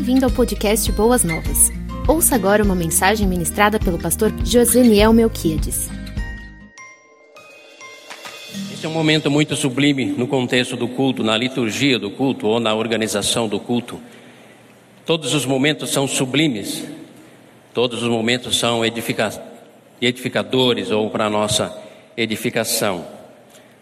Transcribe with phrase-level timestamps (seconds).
[0.00, 1.70] Bem-vindo ao podcast Boas Novas.
[2.08, 5.90] Ouça agora uma mensagem ministrada pelo pastor Joseniel Melquiades.
[8.72, 12.58] Esse é um momento muito sublime no contexto do culto, na liturgia do culto ou
[12.58, 14.00] na organização do culto.
[15.04, 16.82] Todos os momentos são sublimes,
[17.74, 19.30] todos os momentos são edifica
[20.00, 21.78] edificadores ou para a nossa
[22.16, 23.04] edificação.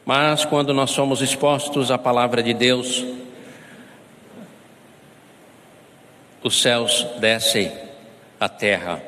[0.05, 3.07] Mas quando nós somos expostos à palavra de Deus,
[6.48, 7.70] os céus descem
[8.40, 9.02] à terra,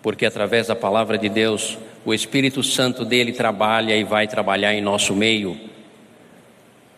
[0.00, 4.80] porque através da palavra de Deus, o Espírito Santo dele trabalha e vai trabalhar em
[4.80, 5.58] nosso meio,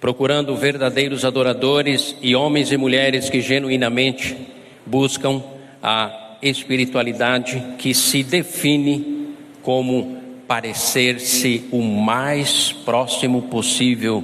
[0.00, 4.36] procurando verdadeiros adoradores e homens e mulheres que genuinamente
[4.84, 5.42] buscam
[5.82, 14.22] a espiritualidade que se define como parecer-se o mais próximo possível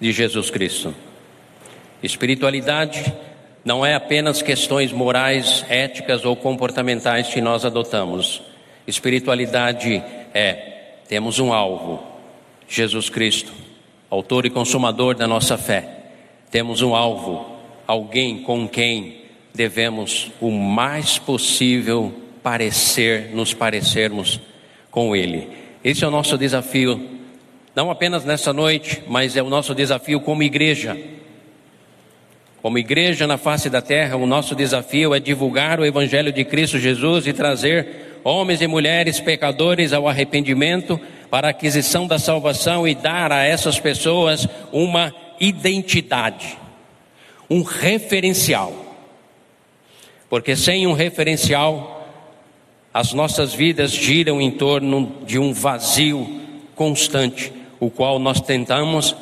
[0.00, 0.94] de Jesus Cristo.
[2.00, 3.12] Espiritualidade
[3.64, 8.42] não é apenas questões morais, éticas ou comportamentais que nós adotamos.
[8.86, 10.76] Espiritualidade é
[11.08, 12.02] temos um alvo,
[12.68, 13.52] Jesus Cristo,
[14.10, 15.88] autor e consumador da nossa fé.
[16.50, 17.46] Temos um alvo,
[17.86, 19.22] alguém com quem
[19.54, 22.12] devemos o mais possível
[22.42, 24.40] parecer, nos parecermos
[24.90, 25.48] com ele.
[25.82, 27.08] Esse é o nosso desafio,
[27.74, 30.96] não apenas nessa noite, mas é o nosso desafio como igreja.
[32.60, 36.78] Como igreja na face da terra, o nosso desafio é divulgar o Evangelho de Cristo
[36.78, 41.00] Jesus e trazer homens e mulheres pecadores ao arrependimento
[41.30, 46.58] para a aquisição da salvação e dar a essas pessoas uma identidade,
[47.48, 48.74] um referencial.
[50.28, 52.08] Porque sem um referencial,
[52.92, 56.40] as nossas vidas giram em torno de um vazio
[56.74, 59.14] constante, o qual nós tentamos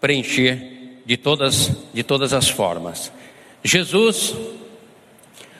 [0.00, 0.69] preencher
[1.10, 3.12] de todas, de todas as formas.
[3.64, 4.32] Jesus,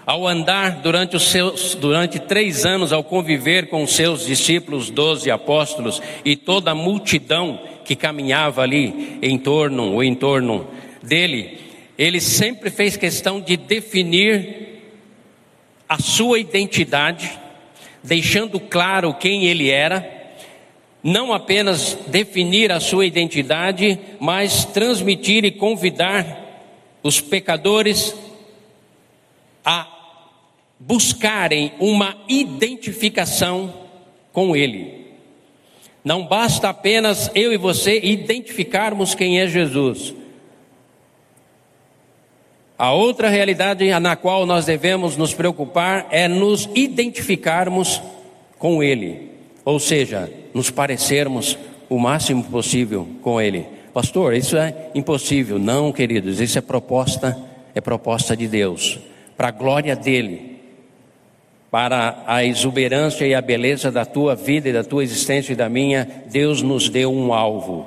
[0.06, 5.28] ao andar durante, os seus, durante três anos, ao conviver com os seus discípulos, doze
[5.28, 10.68] apóstolos e toda a multidão que caminhava ali em torno, ou em torno
[11.02, 11.58] dele,
[11.98, 14.84] ele sempre fez questão de definir
[15.88, 17.28] a sua identidade,
[18.04, 20.19] deixando claro quem ele era
[21.02, 26.40] não apenas definir a sua identidade, mas transmitir e convidar
[27.02, 28.14] os pecadores
[29.64, 29.86] a
[30.78, 33.72] buscarem uma identificação
[34.32, 35.06] com Ele.
[36.02, 40.14] Não basta apenas eu e você identificarmos quem é Jesus.
[42.78, 48.00] A outra realidade na qual nós devemos nos preocupar é nos identificarmos
[48.58, 49.29] com Ele.
[49.64, 53.66] Ou seja, nos parecermos o máximo possível com Ele.
[53.92, 55.58] Pastor, isso é impossível.
[55.58, 57.36] Não, queridos, isso é proposta,
[57.74, 58.98] é proposta de Deus,
[59.36, 60.60] para a glória dele,
[61.70, 65.68] para a exuberância e a beleza da tua vida e da tua existência e da
[65.68, 66.08] minha.
[66.30, 67.86] Deus nos deu um alvo,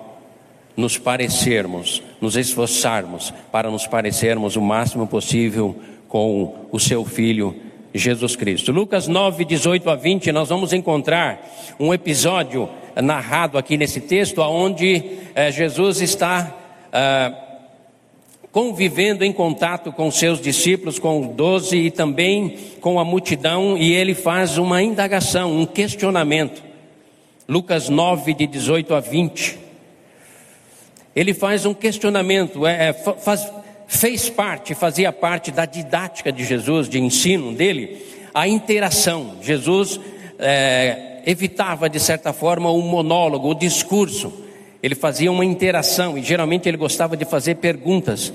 [0.76, 5.76] nos parecermos, nos esforçarmos para nos parecermos o máximo possível
[6.08, 7.56] com o seu Filho
[7.94, 8.72] Jesus Cristo.
[8.72, 11.48] Lucas 9, 18 a 20, nós vamos encontrar
[11.80, 15.04] um episódio narrado aqui nesse texto, onde
[15.36, 16.56] eh, Jesus está
[16.92, 17.34] ah,
[18.52, 23.94] convivendo em contato com seus discípulos, com os doze e também com a multidão, e
[23.94, 26.64] ele faz uma indagação, um questionamento.
[27.48, 29.58] Lucas 9, de 18 a 20.
[31.16, 33.52] Ele faz um questionamento, é, é faz,
[33.88, 38.02] fez parte, fazia parte da didática de Jesus, de ensino dele,
[38.34, 39.38] a interação.
[39.42, 40.00] Jesus
[40.40, 44.34] é, evitava, de certa forma, o monólogo, o discurso.
[44.82, 48.34] Ele fazia uma interação e geralmente ele gostava de fazer perguntas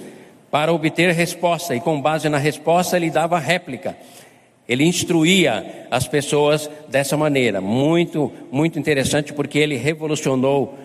[0.51, 3.95] para obter resposta, e com base na resposta ele dava réplica.
[4.67, 10.79] Ele instruía as pessoas dessa maneira, muito, muito interessante, porque ele revolucionou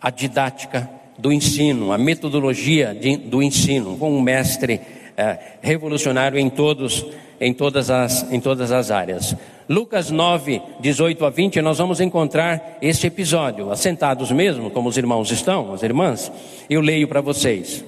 [0.00, 0.88] a didática
[1.20, 4.80] do ensino, a metodologia de, do ensino, com um mestre
[5.16, 7.04] é, revolucionário em, todos,
[7.38, 9.36] em, todas as, em todas as áreas.
[9.68, 15.30] Lucas 9, 18 a 20, nós vamos encontrar este episódio, assentados mesmo, como os irmãos
[15.30, 16.32] estão, as irmãs,
[16.68, 17.84] eu leio para vocês.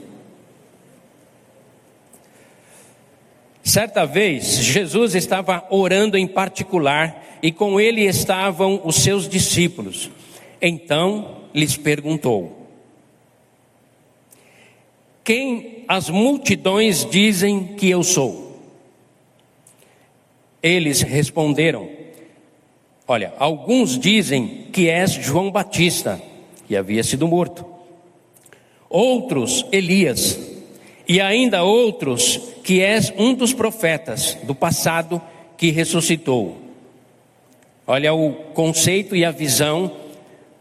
[3.64, 10.10] Certa vez, Jesus estava orando em particular e com ele estavam os seus discípulos.
[10.60, 12.61] Então lhes perguntou:
[15.24, 18.60] quem as multidões dizem que eu sou?
[20.62, 21.88] Eles responderam:
[23.06, 26.20] Olha, alguns dizem que és João Batista,
[26.66, 27.64] que havia sido morto.
[28.88, 30.38] Outros, Elias.
[31.08, 35.20] e ainda outros que és um dos profetas do passado
[35.56, 36.58] que ressuscitou.
[37.86, 39.90] Olha o conceito e a visão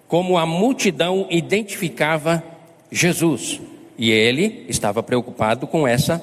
[0.07, 2.43] como a multidão identificava
[2.91, 3.61] Jesus.
[4.01, 6.19] E ele estava preocupado com essa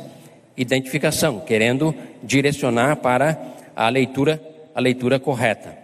[0.56, 1.94] identificação, querendo
[2.25, 4.42] direcionar para a leitura,
[4.75, 5.78] a leitura correta.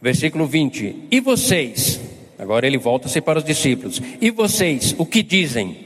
[0.00, 2.00] Versículo 20: E vocês,
[2.38, 5.76] agora ele volta-se para os discípulos, e vocês, o que dizem?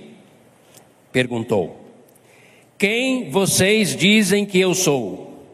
[1.10, 1.84] Perguntou.
[2.78, 5.44] Quem vocês dizem que eu sou?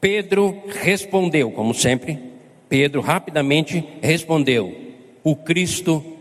[0.00, 2.18] Pedro respondeu, como sempre,
[2.66, 4.74] Pedro rapidamente respondeu:
[5.22, 6.17] O Cristo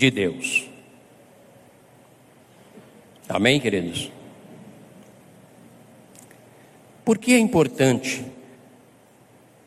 [0.00, 0.66] de Deus.
[3.28, 4.10] Amém, queridos?
[7.04, 8.24] Por que é importante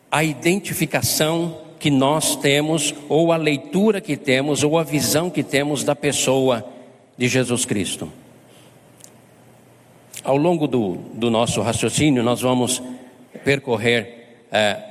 [0.09, 5.83] a identificação que nós temos, ou a leitura que temos, ou a visão que temos
[5.83, 6.67] da pessoa
[7.15, 8.11] de Jesus Cristo?
[10.23, 12.81] Ao longo do, do nosso raciocínio, nós vamos
[13.43, 14.81] percorrer é,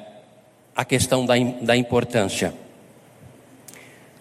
[0.77, 2.55] a questão da, da importância.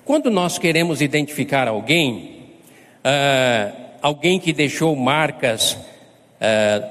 [0.04, 2.48] Quando nós queremos identificar alguém,
[3.06, 3.72] uh,
[4.02, 5.80] alguém que deixou marcas uh,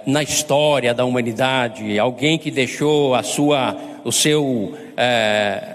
[0.07, 4.77] na história da humanidade, alguém que deixou a sua, o seu, uh,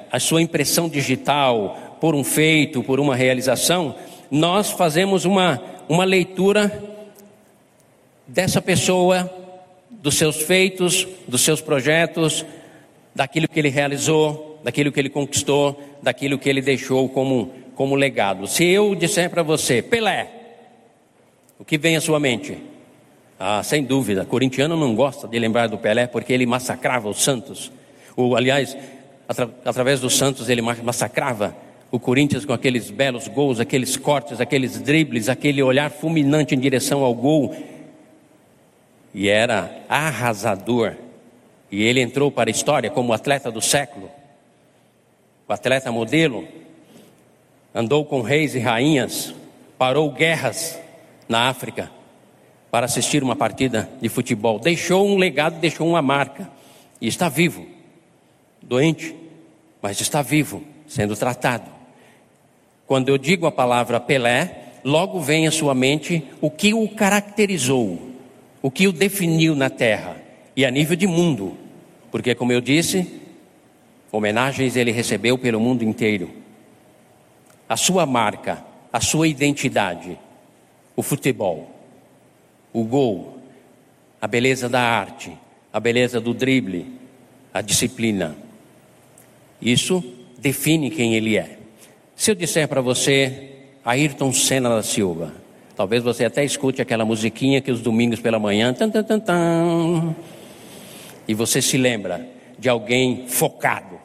[0.09, 3.95] a sua impressão digital por um feito, por uma realização,
[4.31, 6.71] nós fazemos uma, uma leitura
[8.25, 9.29] dessa pessoa,
[9.89, 12.45] dos seus feitos, dos seus projetos,
[13.13, 18.47] daquilo que ele realizou, daquilo que ele conquistou, daquilo que ele deixou como, como legado.
[18.47, 20.27] Se eu disser para você, Pelé,
[21.59, 22.57] o que vem à sua mente?
[23.39, 27.71] Ah, sem dúvida, corintiano não gosta de lembrar do Pelé porque ele massacrava os Santos.
[28.15, 28.75] Ou, aliás,
[29.29, 31.55] atra, através dos Santos ele massacrava
[31.91, 37.03] o Corinthians com aqueles belos gols, aqueles cortes, aqueles dribles, aquele olhar fulminante em direção
[37.03, 37.55] ao gol.
[39.13, 40.95] E era arrasador
[41.71, 44.09] e ele entrou para a história como atleta do século,
[45.47, 46.47] o atleta modelo,
[47.73, 49.33] andou com reis e rainhas,
[49.77, 50.79] parou guerras
[51.27, 51.91] na África
[52.71, 54.59] para assistir uma partida de futebol.
[54.59, 56.49] Deixou um legado, deixou uma marca.
[56.99, 57.65] E está vivo,
[58.61, 59.15] doente,
[59.81, 61.69] mas está vivo, sendo tratado.
[62.87, 67.99] Quando eu digo a palavra Pelé, logo vem à sua mente o que o caracterizou,
[68.61, 70.17] o que o definiu na terra
[70.55, 71.57] e a nível de mundo.
[72.11, 73.21] Porque, como eu disse,
[74.15, 76.29] homenagens ele recebeu pelo mundo inteiro.
[77.67, 80.17] A sua marca, a sua identidade,
[80.95, 81.69] o futebol,
[82.71, 83.39] o gol,
[84.21, 85.31] a beleza da arte,
[85.71, 86.85] a beleza do drible,
[87.53, 88.35] a disciplina.
[89.61, 90.03] Isso
[90.37, 91.57] define quem ele é.
[92.15, 93.51] Se eu disser para você
[93.83, 95.33] Ayrton Senna da Silva,
[95.75, 100.15] talvez você até escute aquela musiquinha que os domingos pela manhã, tan, tan, tan, tan,
[101.27, 102.25] e você se lembra
[102.57, 103.99] de alguém focado,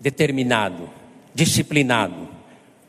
[0.00, 0.88] determinado,
[1.34, 2.28] disciplinado,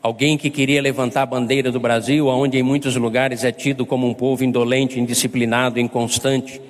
[0.02, 4.06] alguém que queria levantar a bandeira do Brasil, onde em muitos lugares é tido como
[4.06, 6.60] um povo indolente, indisciplinado, inconstante,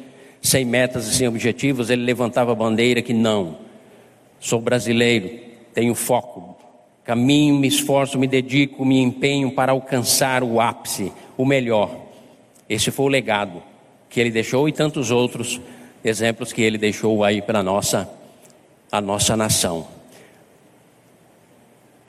[0.43, 3.59] sem metas e sem objetivos, ele levantava a bandeira que não,
[4.39, 5.31] sou brasileiro,
[5.75, 6.57] tenho foco,
[7.05, 11.95] caminho, me esforço, me dedico, me empenho para alcançar o ápice, o melhor.
[12.69, 13.63] Esse foi o legado
[14.09, 15.61] que ele deixou e tantos outros
[16.05, 18.09] exemplos que ele deixou aí para nossa,
[18.91, 20.00] a nossa nação.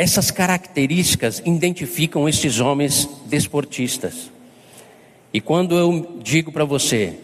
[0.01, 4.31] Essas características identificam esses homens desportistas.
[5.31, 7.20] E quando eu digo para você,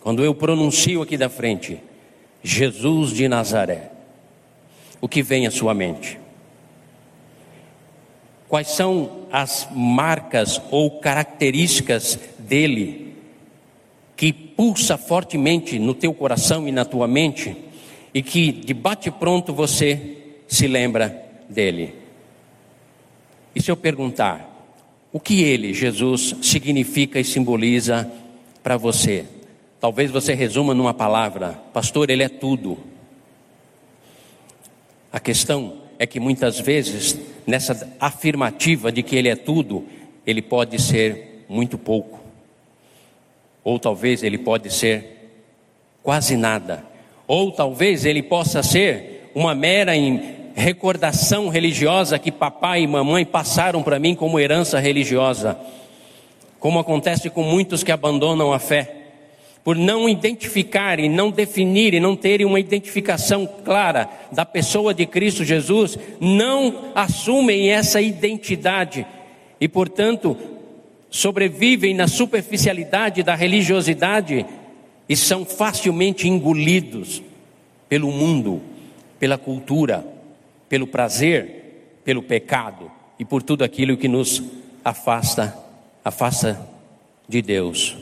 [0.00, 1.78] quando eu pronuncio aqui da frente,
[2.42, 3.90] Jesus de Nazaré,
[4.98, 6.18] o que vem à sua mente?
[8.48, 13.14] Quais são as marcas ou características dele
[14.16, 17.54] que pulsa fortemente no teu coração e na tua mente
[18.14, 20.16] e que de bate pronto você
[20.48, 22.00] se lembra dele.
[23.54, 24.48] E se eu perguntar,
[25.12, 28.10] o que ele, Jesus, significa e simboliza
[28.62, 29.26] para você?
[29.80, 32.78] Talvez você resuma numa palavra: Pastor, ele é tudo.
[35.12, 39.86] A questão é que muitas vezes, nessa afirmativa de que ele é tudo,
[40.26, 42.22] ele pode ser muito pouco
[43.64, 45.30] ou talvez ele pode ser
[46.02, 46.84] quase nada,
[47.26, 49.94] ou talvez ele possa ser uma mera
[50.54, 55.58] recordação religiosa que papai e mamãe passaram para mim como herança religiosa,
[56.58, 58.96] como acontece com muitos que abandonam a fé,
[59.64, 65.96] por não identificarem, não definirem, não terem uma identificação clara da pessoa de Cristo Jesus,
[66.20, 69.06] não assumem essa identidade
[69.60, 70.36] e, portanto,
[71.10, 74.44] sobrevivem na superficialidade da religiosidade
[75.08, 77.22] e são facilmente engolidos
[77.88, 78.60] pelo mundo,
[79.20, 80.11] pela cultura,
[80.72, 84.42] pelo prazer, pelo pecado e por tudo aquilo que nos
[84.82, 85.54] afasta,
[86.02, 86.66] afasta
[87.28, 87.94] de Deus.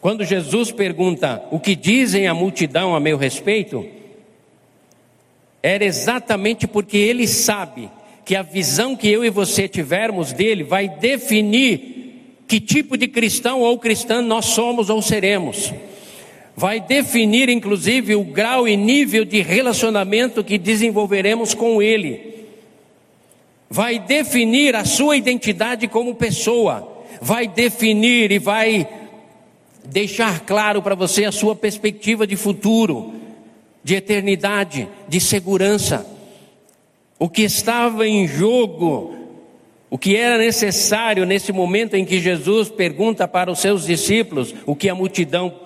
[0.00, 3.84] Quando Jesus pergunta o que dizem a multidão a meu respeito,
[5.60, 7.90] era exatamente porque ele sabe
[8.24, 13.62] que a visão que eu e você tivermos dele vai definir que tipo de cristão
[13.62, 15.74] ou cristã nós somos ou seremos.
[16.54, 22.46] Vai definir, inclusive, o grau e nível de relacionamento que desenvolveremos com ele.
[23.70, 27.04] Vai definir a sua identidade como pessoa.
[27.20, 28.86] Vai definir e vai
[29.84, 33.14] deixar claro para você a sua perspectiva de futuro,
[33.82, 36.06] de eternidade, de segurança.
[37.18, 39.14] O que estava em jogo,
[39.88, 44.76] o que era necessário nesse momento em que Jesus pergunta para os seus discípulos o
[44.76, 45.61] que a multidão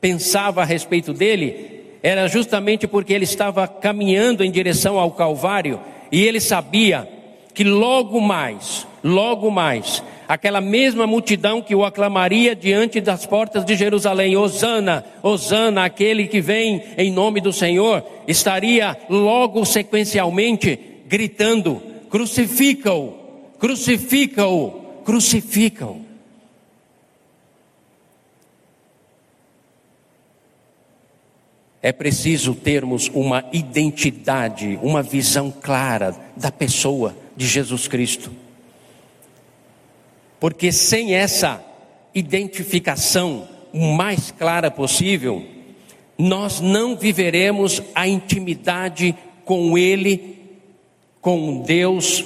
[0.00, 5.80] pensava a respeito dele, era justamente porque ele estava caminhando em direção ao Calvário
[6.12, 7.08] e ele sabia
[7.52, 13.74] que logo mais, logo mais, aquela mesma multidão que o aclamaria diante das portas de
[13.74, 23.14] Jerusalém, Osana, Osana, aquele que vem em nome do Senhor, estaria logo sequencialmente gritando: crucifica-o,
[23.58, 24.70] crucifica-o,
[25.04, 26.05] crucifica-o.
[31.86, 38.32] É preciso termos uma identidade, uma visão clara da pessoa de Jesus Cristo.
[40.40, 41.64] Porque sem essa
[42.12, 45.46] identificação o mais clara possível,
[46.18, 49.14] nós não viveremos a intimidade
[49.44, 50.40] com Ele
[51.20, 52.24] com Deus,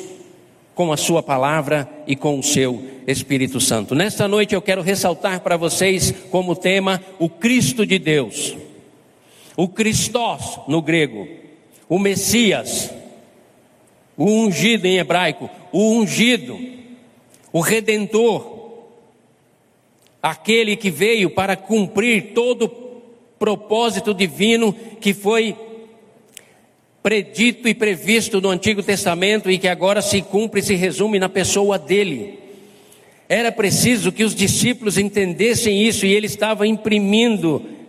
[0.74, 3.94] com a Sua palavra e com o seu Espírito Santo.
[3.94, 8.56] Nesta noite eu quero ressaltar para vocês como tema o Cristo de Deus,
[9.60, 11.28] o Christos no grego,
[11.86, 12.90] o Messias,
[14.16, 16.58] o ungido em hebraico, o ungido,
[17.52, 18.70] o redentor,
[20.22, 23.02] aquele que veio para cumprir todo o
[23.38, 25.54] propósito divino que foi
[27.02, 31.28] predito e previsto no Antigo Testamento e que agora se cumpre e se resume na
[31.28, 32.38] pessoa dele.
[33.28, 37.79] Era preciso que os discípulos entendessem isso e ele estava imprimindo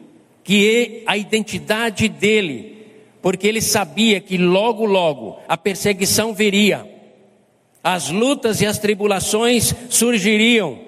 [0.44, 2.86] que a identidade dele,
[3.22, 6.88] porque ele sabia que logo, logo a perseguição viria,
[7.84, 10.80] as lutas e as tribulações surgiriam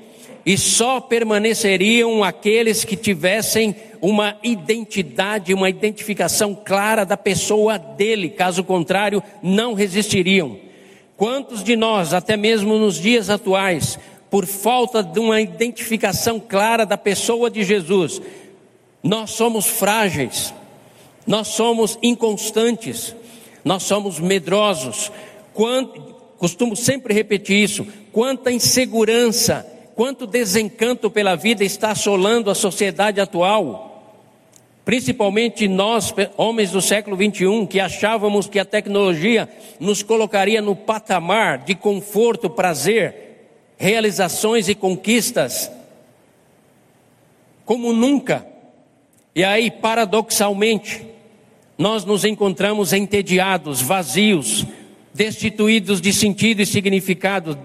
[0.46, 8.64] e só permaneceriam aqueles que tivessem uma identidade, uma identificação clara da pessoa dele, caso
[8.64, 10.58] contrário, não resistiriam.
[11.16, 13.98] Quantos de nós, até mesmo nos dias atuais,
[14.30, 18.22] por falta de uma identificação clara da pessoa de Jesus,
[19.04, 20.54] nós somos frágeis,
[21.28, 23.14] nós somos inconstantes,
[23.64, 25.12] nós somos medrosos.
[25.54, 26.02] Quanto,
[26.38, 33.90] costumo sempre repetir isso: quanta insegurança, quanto desencanto pela vida está assolando a sociedade atual.
[34.86, 41.60] Principalmente nós, homens do século 21, que achávamos que a tecnologia nos colocaria no patamar
[41.60, 45.72] de conforto, prazer, realizações e conquistas,
[47.66, 48.53] como nunca.
[49.36, 51.06] E aí, paradoxalmente,
[51.78, 54.66] nós nos encontramos entediados, vazios,
[55.14, 57.58] destituídos de sentido e significado,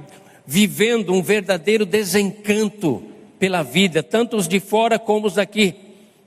[0.46, 3.02] vivendo um verdadeiro desencanto
[3.38, 5.74] pela vida, tanto os de fora como os daqui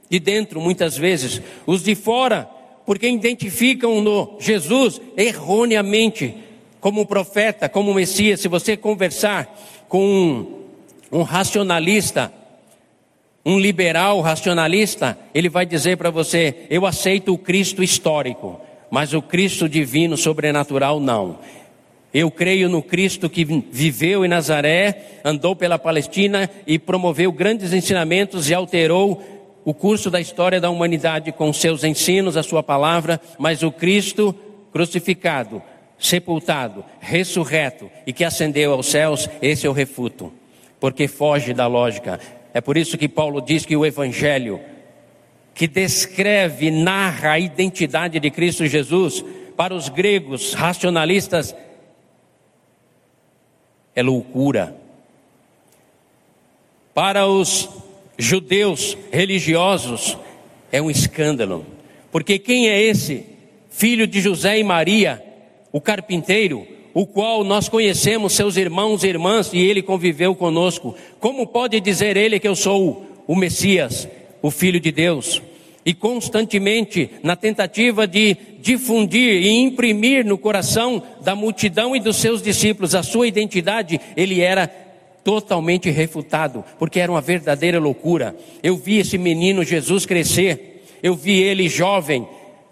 [0.10, 1.42] de dentro, muitas vezes.
[1.66, 2.48] Os de fora,
[2.86, 6.36] porque identificam no Jesus erroneamente
[6.80, 8.42] como profeta, como Messias.
[8.42, 10.06] Se você conversar com
[11.12, 12.32] um, um racionalista,
[13.46, 19.22] um liberal racionalista, ele vai dizer para você: eu aceito o Cristo histórico, mas o
[19.22, 21.40] Cristo divino, sobrenatural, não.
[22.14, 28.50] Eu creio no Cristo que viveu em Nazaré, andou pela Palestina e promoveu grandes ensinamentos
[28.50, 29.24] e alterou
[29.64, 34.36] o curso da história da humanidade com seus ensinos, a sua palavra, mas o Cristo
[34.74, 35.62] crucificado,
[35.98, 40.34] sepultado, ressurreto e que ascendeu aos céus, esse eu refuto,
[40.82, 42.20] porque foge da lógica.
[42.54, 44.60] É por isso que Paulo diz que o Evangelho,
[45.54, 49.24] que descreve, narra a identidade de Cristo Jesus,
[49.56, 51.56] para os gregos racionalistas,
[53.96, 54.76] é loucura.
[56.94, 57.70] Para os
[58.18, 60.18] judeus religiosos
[60.72, 61.66] é um escândalo.
[62.12, 63.26] Porque quem é esse
[63.70, 65.24] filho de José e Maria,
[65.72, 70.96] o carpinteiro, o qual nós conhecemos seus irmãos e irmãs e ele conviveu conosco.
[71.20, 74.08] Como pode dizer ele que eu sou o Messias,
[74.42, 75.42] o Filho de Deus?
[75.84, 82.42] E constantemente, na tentativa de difundir e imprimir no coração da multidão e dos seus
[82.42, 84.68] discípulos a sua identidade, ele era
[85.24, 88.36] totalmente refutado, porque era uma verdadeira loucura.
[88.62, 92.28] Eu vi esse menino Jesus crescer, eu vi ele jovem,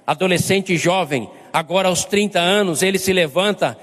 [0.06, 3.78] adolescente jovem, agora aos 30 anos ele se levanta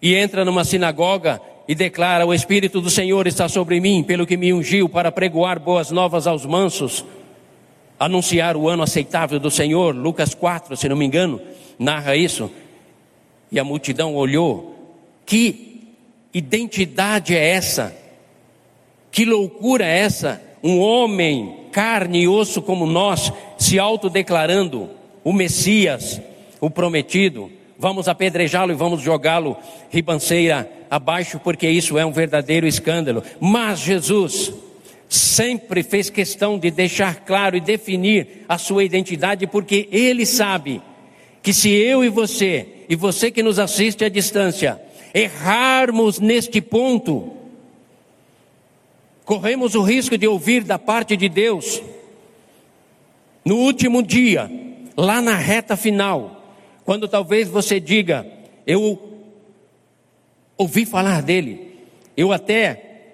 [0.00, 4.36] e entra numa sinagoga e declara: O Espírito do Senhor está sobre mim, pelo que
[4.36, 7.04] me ungiu para pregoar boas novas aos mansos,
[7.98, 9.94] anunciar o ano aceitável do Senhor.
[9.94, 11.40] Lucas 4, se não me engano,
[11.78, 12.50] narra isso.
[13.50, 14.76] E a multidão olhou.
[15.26, 15.94] Que
[16.32, 17.94] identidade é essa?
[19.10, 20.42] Que loucura é essa?
[20.62, 24.90] Um homem, carne e osso como nós, se autodeclarando
[25.22, 26.20] o Messias,
[26.60, 29.56] o prometido vamos apedrejá-lo e vamos jogá-lo
[29.88, 33.22] ribanceira abaixo, porque isso é um verdadeiro escândalo.
[33.40, 34.52] Mas Jesus
[35.08, 40.82] sempre fez questão de deixar claro e definir a sua identidade, porque ele sabe
[41.40, 44.80] que se eu e você, e você que nos assiste à distância,
[45.14, 47.32] errarmos neste ponto,
[49.24, 51.80] corremos o risco de ouvir da parte de Deus,
[53.44, 54.50] no último dia,
[54.96, 56.37] lá na reta final,
[56.88, 58.26] quando talvez você diga,
[58.66, 58.98] eu
[60.56, 61.74] ouvi falar dele,
[62.16, 63.10] eu até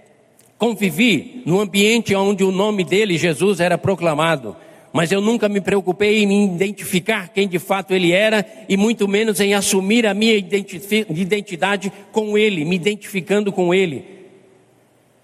[0.57, 4.55] convivi no ambiente onde o nome dele, Jesus, era proclamado,
[4.93, 9.41] mas eu nunca me preocupei em identificar quem de fato ele era e muito menos
[9.41, 14.05] em assumir a minha identidade com ele, me identificando com ele.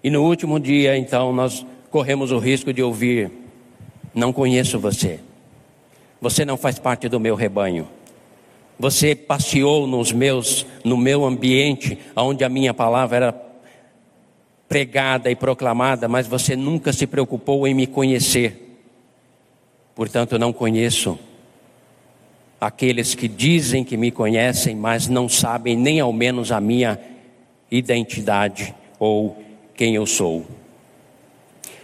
[0.03, 3.31] E no último dia, então, nós corremos o risco de ouvir:
[4.13, 5.21] Não conheço você,
[6.19, 7.87] você não faz parte do meu rebanho.
[8.79, 13.51] Você passeou nos meus, no meu ambiente, onde a minha palavra era
[14.67, 18.79] pregada e proclamada, mas você nunca se preocupou em me conhecer.
[19.93, 21.19] Portanto, não conheço
[22.59, 26.99] aqueles que dizem que me conhecem, mas não sabem nem ao menos a minha
[27.69, 29.37] identidade ou
[29.73, 30.45] quem eu sou.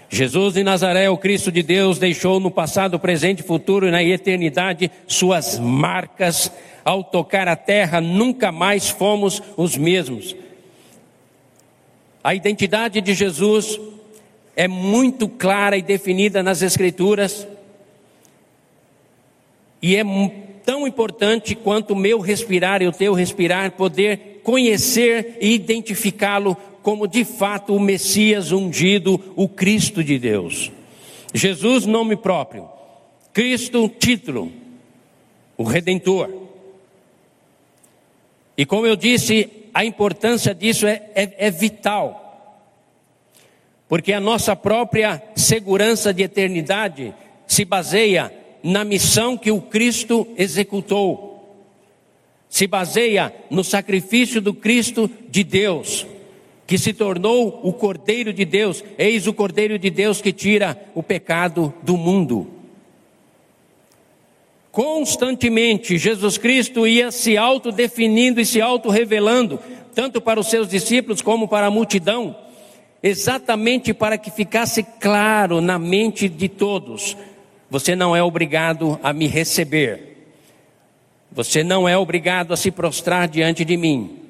[0.09, 4.89] Jesus de Nazaré, o Cristo de Deus, deixou no passado, presente, futuro e na eternidade
[5.05, 6.51] suas marcas.
[6.85, 10.33] Ao tocar a terra, nunca mais fomos os mesmos.
[12.23, 13.77] A identidade de Jesus
[14.55, 17.45] é muito clara e definida nas Escrituras.
[19.81, 20.03] E é
[20.65, 26.55] tão importante quanto o meu respirar e o teu respirar, poder conhecer e identificá-lo
[26.87, 30.71] como de fato o Messias ungido, o Cristo de Deus.
[31.33, 32.69] Jesus, nome próprio.
[33.33, 34.49] Cristo, título.
[35.57, 36.33] O Redentor.
[38.57, 42.63] E como eu disse, a importância disso é, é, é vital.
[43.89, 47.13] Porque a nossa própria segurança de eternidade
[47.45, 51.67] se baseia na missão que o Cristo executou.
[52.47, 56.07] Se baseia no sacrifício do Cristo de Deus
[56.67, 58.83] que se tornou o Cordeiro de Deus.
[58.97, 62.55] Eis o Cordeiro de Deus que tira o pecado do mundo.
[64.69, 69.59] Constantemente, Jesus Cristo ia se autodefinindo e se auto-revelando,
[69.95, 72.35] tanto para os seus discípulos como para a multidão,
[73.01, 77.17] exatamente para que ficasse claro na mente de todos:
[77.69, 80.27] você não é obrigado a me receber,
[81.31, 84.26] você não é obrigado a se prostrar diante de mim,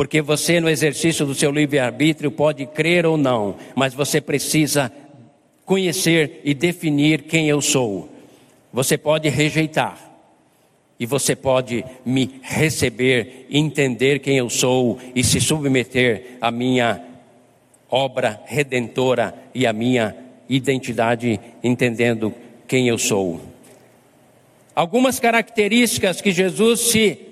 [0.00, 4.90] porque você, no exercício do seu livre-arbítrio, pode crer ou não, mas você precisa
[5.66, 8.08] conhecer e definir quem eu sou.
[8.72, 9.98] Você pode rejeitar,
[10.98, 17.04] e você pode me receber, entender quem eu sou e se submeter à minha
[17.90, 20.16] obra redentora e à minha
[20.48, 22.34] identidade, entendendo
[22.66, 23.38] quem eu sou.
[24.74, 27.29] Algumas características que Jesus se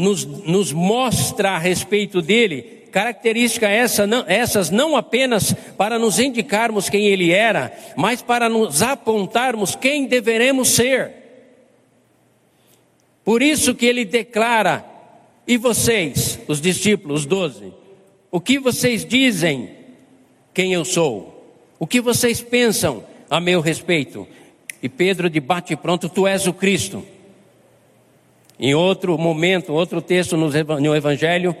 [0.00, 6.88] nos, nos mostra a respeito dele, característica essa, não, essas não apenas para nos indicarmos
[6.88, 11.12] quem ele era, mas para nos apontarmos quem deveremos ser.
[13.24, 14.84] Por isso que ele declara,
[15.46, 17.72] e vocês, os discípulos, doze,
[18.30, 19.70] o que vocês dizem
[20.54, 21.54] quem eu sou?
[21.78, 24.26] O que vocês pensam a meu respeito?
[24.82, 27.04] E Pedro de bate pronto, tu és o Cristo.
[28.62, 31.56] Em outro momento, outro texto no Evangelho,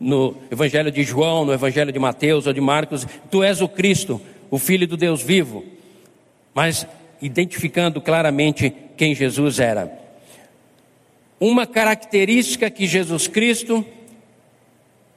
[0.00, 4.20] no Evangelho de João, no Evangelho de Mateus ou de Marcos, tu és o Cristo,
[4.50, 5.64] o Filho do Deus vivo,
[6.52, 6.84] mas
[7.20, 9.96] identificando claramente quem Jesus era.
[11.38, 13.84] uma característica que Jesus Cristo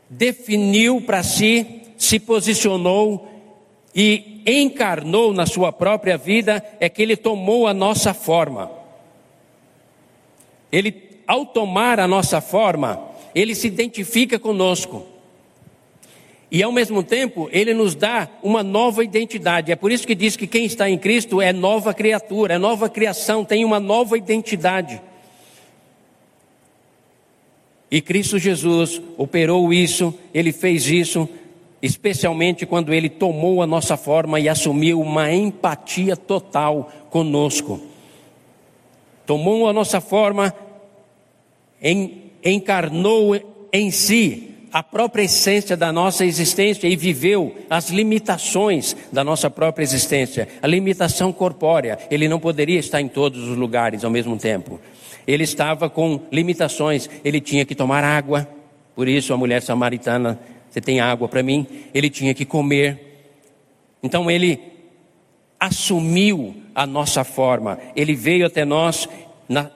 [0.07, 3.27] definiu para si, se posicionou
[3.95, 8.84] e encarnou na sua própria vida é que ele tomou a nossa forma.
[10.75, 10.93] Ele,
[11.25, 13.01] ao tomar a nossa forma,
[13.33, 15.05] ele se identifica conosco.
[16.51, 19.71] E ao mesmo tempo, ele nos dá uma nova identidade.
[19.71, 22.89] É por isso que diz que quem está em Cristo é nova criatura, é nova
[22.89, 25.01] criação, tem uma nova identidade.
[27.89, 31.29] E Cristo Jesus operou isso, ele fez isso
[31.81, 37.79] especialmente quando ele tomou a nossa forma e assumiu uma empatia total conosco.
[39.25, 40.53] Tomou a nossa forma,
[42.43, 43.35] encarnou
[43.71, 49.83] em si a própria essência da nossa existência e viveu as limitações da nossa própria
[49.83, 51.97] existência, a limitação corpórea.
[52.11, 54.79] Ele não poderia estar em todos os lugares ao mesmo tempo.
[55.25, 58.47] Ele estava com limitações, ele tinha que tomar água,
[58.93, 60.39] por isso a mulher samaritana
[60.75, 61.65] você tem água para mim?
[61.93, 63.29] Ele tinha que comer.
[64.03, 64.59] Então ele
[65.57, 69.07] assumiu a nossa forma, ele veio até nós
[69.47, 69.71] na,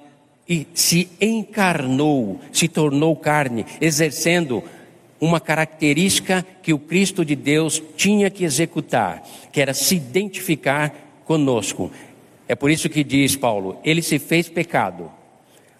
[0.49, 4.63] e se encarnou, se tornou carne, exercendo
[5.21, 10.91] uma característica que o Cristo de Deus tinha que executar, que era se identificar
[11.23, 11.91] conosco.
[12.47, 15.11] É por isso que diz Paulo: ele se fez pecado,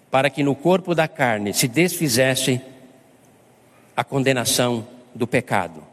[0.08, 2.60] para que no corpo da carne se desfizesse
[3.96, 5.89] a condenação do pecado.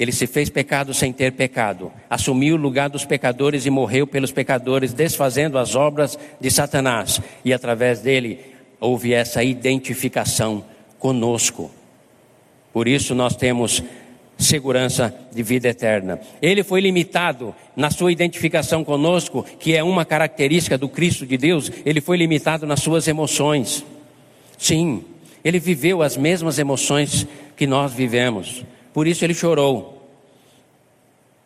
[0.00, 4.32] Ele se fez pecado sem ter pecado, assumiu o lugar dos pecadores e morreu pelos
[4.32, 7.20] pecadores, desfazendo as obras de Satanás.
[7.44, 8.40] E através dele
[8.80, 10.64] houve essa identificação
[10.98, 11.70] conosco.
[12.72, 13.82] Por isso nós temos
[14.38, 16.18] segurança de vida eterna.
[16.40, 21.70] Ele foi limitado na sua identificação conosco, que é uma característica do Cristo de Deus,
[21.84, 23.84] ele foi limitado nas suas emoções.
[24.56, 25.04] Sim,
[25.44, 28.64] ele viveu as mesmas emoções que nós vivemos.
[28.92, 30.08] Por isso ele chorou.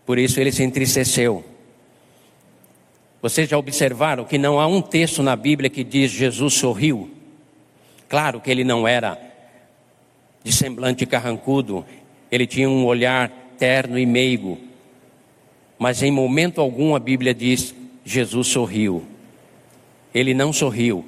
[0.06, 1.44] Por isso ele se entristeceu.
[3.20, 7.10] Vocês já observaram que não há um texto na Bíblia que diz Jesus sorriu?
[8.08, 9.18] Claro que ele não era
[10.42, 11.86] de semblante carrancudo,
[12.30, 14.58] ele tinha um olhar terno e meigo.
[15.78, 19.04] Mas em momento algum a Bíblia diz: Jesus sorriu.
[20.14, 21.04] Ele não sorriu,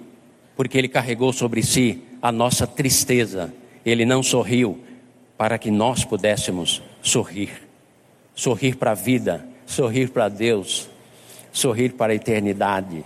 [0.57, 3.53] porque ele carregou sobre si a nossa tristeza.
[3.85, 4.81] Ele não sorriu,
[5.37, 7.51] para que nós pudéssemos sorrir.
[8.35, 10.88] Sorrir para a vida, sorrir para Deus,
[11.53, 13.05] sorrir para a eternidade,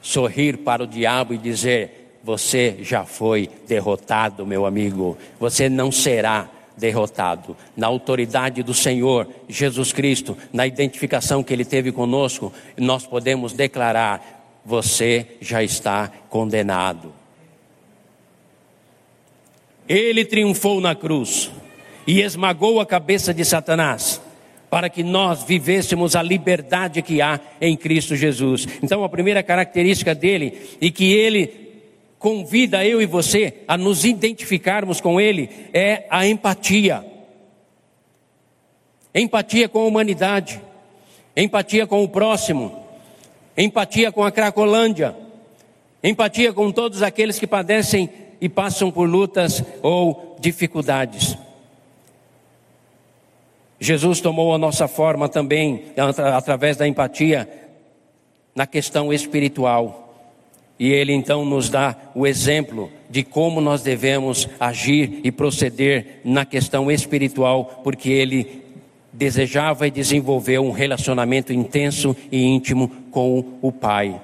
[0.00, 6.48] sorrir para o diabo e dizer: Você já foi derrotado, meu amigo, você não será
[6.76, 7.56] derrotado.
[7.76, 14.60] Na autoridade do Senhor Jesus Cristo, na identificação que Ele teve conosco, nós podemos declarar:
[14.64, 17.23] Você já está condenado.
[19.88, 21.50] Ele triunfou na cruz
[22.06, 24.20] e esmagou a cabeça de Satanás,
[24.70, 28.66] para que nós vivêssemos a liberdade que há em Cristo Jesus.
[28.82, 31.64] Então, a primeira característica dele, e que ele
[32.18, 37.04] convida eu e você a nos identificarmos com ele, é a empatia.
[39.14, 40.60] Empatia com a humanidade,
[41.36, 42.84] empatia com o próximo,
[43.56, 45.14] empatia com a Cracolândia,
[46.02, 48.10] empatia com todos aqueles que padecem
[48.44, 51.34] e passam por lutas ou dificuldades.
[53.80, 55.84] Jesus tomou a nossa forma também,
[56.36, 57.48] através da empatia,
[58.54, 60.14] na questão espiritual.
[60.78, 66.44] E Ele então nos dá o exemplo de como nós devemos agir e proceder na
[66.44, 68.62] questão espiritual, porque Ele
[69.10, 74.20] desejava e desenvolveu um relacionamento intenso e íntimo com o Pai.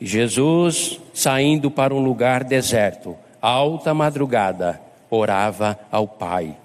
[0.00, 6.56] Jesus, saindo para um lugar deserto, alta madrugada, orava ao Pai.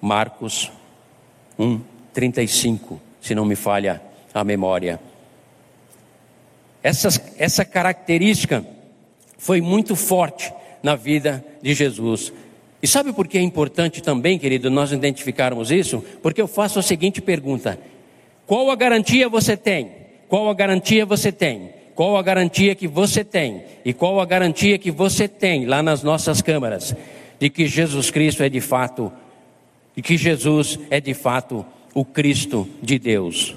[0.00, 0.70] Marcos
[1.58, 1.80] 1,
[2.12, 4.02] 35, se não me falha
[4.34, 5.00] a memória.
[6.82, 8.64] Essa, essa característica
[9.38, 12.32] foi muito forte na vida de Jesus.
[12.82, 16.04] E sabe por que é importante também, querido, nós identificarmos isso?
[16.20, 17.78] Porque eu faço a seguinte pergunta:
[18.44, 19.92] qual a garantia você tem?
[20.28, 24.78] Qual a garantia você tem qual a garantia que você tem e qual a garantia
[24.78, 26.94] que você tem lá nas nossas câmaras
[27.38, 29.12] de que Jesus Cristo é de fato
[29.96, 33.54] e que Jesus é de fato o Cristo de Deus.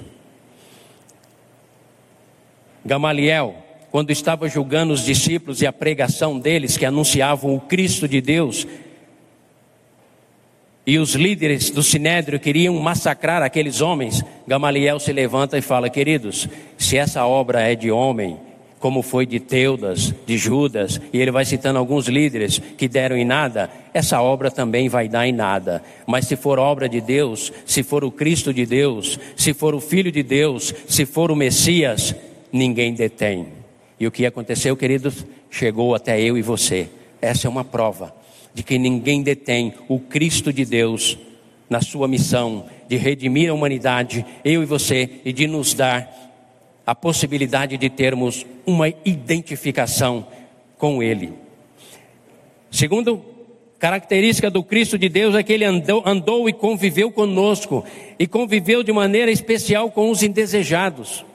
[2.84, 3.54] Gamaliel,
[3.90, 8.66] quando estava julgando os discípulos e a pregação deles que anunciavam o Cristo de Deus,
[10.86, 16.48] e os líderes do sinédrio queriam massacrar aqueles homens, Gamaliel se levanta e fala: Queridos,
[16.78, 18.38] se essa obra é de homem,
[18.78, 23.24] como foi de Teudas, de Judas, e ele vai citando alguns líderes que deram em
[23.24, 25.82] nada, essa obra também vai dar em nada.
[26.06, 29.80] Mas se for obra de Deus, se for o Cristo de Deus, se for o
[29.80, 32.14] Filho de Deus, se for o Messias,
[32.52, 33.48] ninguém detém.
[33.98, 36.88] E o que aconteceu, queridos, chegou até eu e você.
[37.20, 38.14] Essa é uma prova
[38.56, 41.18] de que ninguém detém o Cristo de Deus
[41.68, 46.10] na sua missão de redimir a humanidade, eu e você, e de nos dar
[46.86, 50.26] a possibilidade de termos uma identificação
[50.78, 51.34] com Ele.
[52.70, 53.22] Segundo
[53.78, 57.84] característica do Cristo de Deus é que ele andou, andou, e conviveu conosco,
[58.18, 61.26] e conviveu de maneira especial com os indesejados.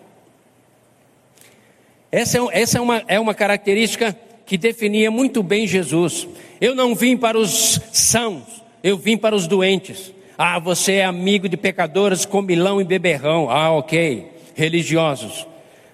[2.11, 4.17] Essa, é, essa é, uma, é uma característica
[4.51, 6.27] que definia muito bem Jesus.
[6.59, 8.43] Eu não vim para os sãos,
[8.83, 10.13] eu vim para os doentes.
[10.37, 13.49] Ah, você é amigo de pecadores, comilão e beberrão.
[13.49, 14.29] Ah, ok.
[14.53, 15.47] Religiosos.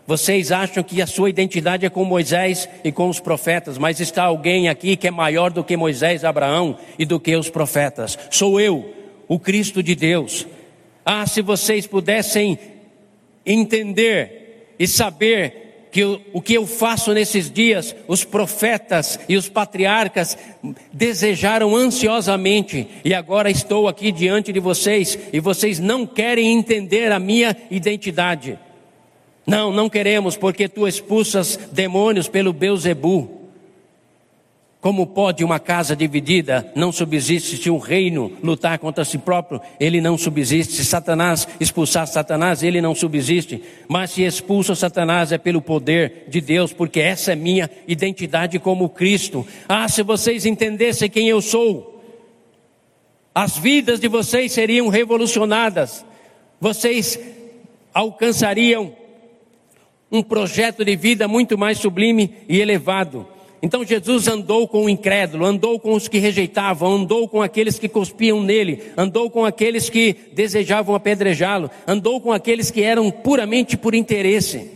[0.07, 4.23] Vocês acham que a sua identidade é com Moisés e com os profetas, mas está
[4.23, 8.17] alguém aqui que é maior do que Moisés, Abraão e do que os profetas.
[8.31, 8.91] Sou eu,
[9.27, 10.47] o Cristo de Deus.
[11.05, 12.57] Ah, se vocês pudessem
[13.45, 15.66] entender e saber
[15.97, 20.37] que o, o que eu faço nesses dias, os profetas e os patriarcas
[20.93, 27.17] desejaram ansiosamente, e agora estou aqui diante de vocês, e vocês não querem entender a
[27.17, 28.59] minha identidade.
[29.43, 33.36] Não, não queremos, porque tu expulsas demônios pelo Beuzebu.
[34.79, 39.59] Como pode uma casa dividida não subsiste se um reino lutar contra si próprio?
[39.79, 40.73] Ele não subsiste.
[40.73, 43.61] Se Satanás expulsar Satanás, ele não subsiste.
[43.87, 48.87] Mas se expulsa Satanás é pelo poder de Deus, porque essa é minha identidade como
[48.87, 49.45] Cristo.
[49.67, 52.03] Ah, se vocês entendessem quem eu sou,
[53.33, 56.05] as vidas de vocês seriam revolucionadas.
[56.61, 57.19] Vocês
[57.91, 58.93] alcançariam
[60.11, 63.27] um projeto de vida muito mais sublime e elevado.
[63.61, 67.87] Então Jesus andou com o incrédulo, andou com os que rejeitavam, andou com aqueles que
[67.87, 73.95] cuspiam nele, andou com aqueles que desejavam apedrejá-lo, andou com aqueles que eram puramente por
[73.95, 74.69] interesse.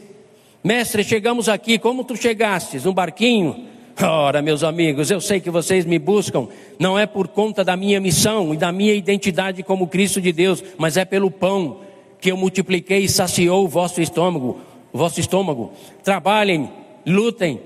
[0.63, 2.85] Mestre, chegamos aqui, como tu chegastes?
[2.85, 3.67] Um barquinho?
[4.01, 6.47] Ora, meus amigos, eu sei que vocês me buscam,
[6.79, 10.63] não é por conta da minha missão e da minha identidade como Cristo de Deus,
[10.77, 11.81] mas é pelo pão
[12.19, 14.59] que eu multipliquei e saciou o vosso estômago,
[14.91, 15.71] o vosso estômago.
[16.03, 16.69] Trabalhem,
[17.05, 17.59] lutem,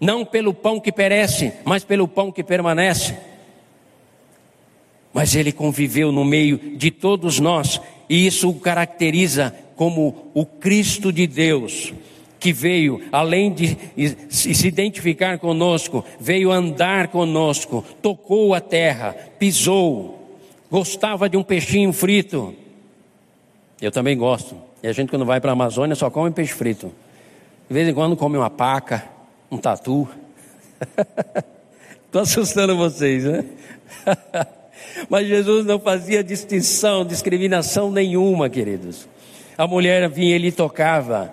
[0.00, 3.16] não pelo pão que perece, mas pelo pão que permanece.
[5.12, 11.12] Mas ele conviveu no meio de todos nós, e isso o caracteriza como o Cristo
[11.12, 11.92] de Deus,
[12.38, 13.76] que veio, além de
[14.28, 20.38] se identificar conosco, veio andar conosco, tocou a terra, pisou,
[20.70, 22.54] gostava de um peixinho frito.
[23.80, 24.56] Eu também gosto.
[24.82, 26.92] E a gente, quando vai para a Amazônia, só come peixe frito.
[27.68, 29.17] De vez em quando come uma paca
[29.50, 30.08] um tatu.
[32.06, 33.44] Estou assustando vocês, né?
[35.08, 39.08] Mas Jesus não fazia distinção, discriminação nenhuma, queridos.
[39.56, 41.32] A mulher vinha, ele tocava.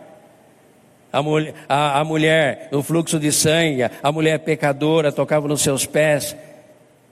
[1.11, 5.85] A mulher, a, a mulher no fluxo de sangue, a mulher pecadora tocava nos seus
[5.85, 6.35] pés.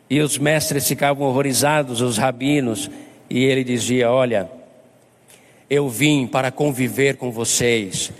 [0.10, 2.90] E os mestres ficavam horrorizados, os rabinos.
[3.30, 4.50] E ele dizia: Olha,
[5.70, 8.12] eu vim para conviver com vocês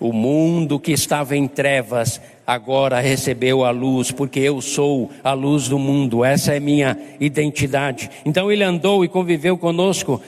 [0.00, 5.68] o mundo que estava em trevas agora recebeu a luz, porque eu sou a luz
[5.68, 8.08] do mundo, essa é minha identidade.
[8.24, 10.20] Então ele andou e conviveu conosco,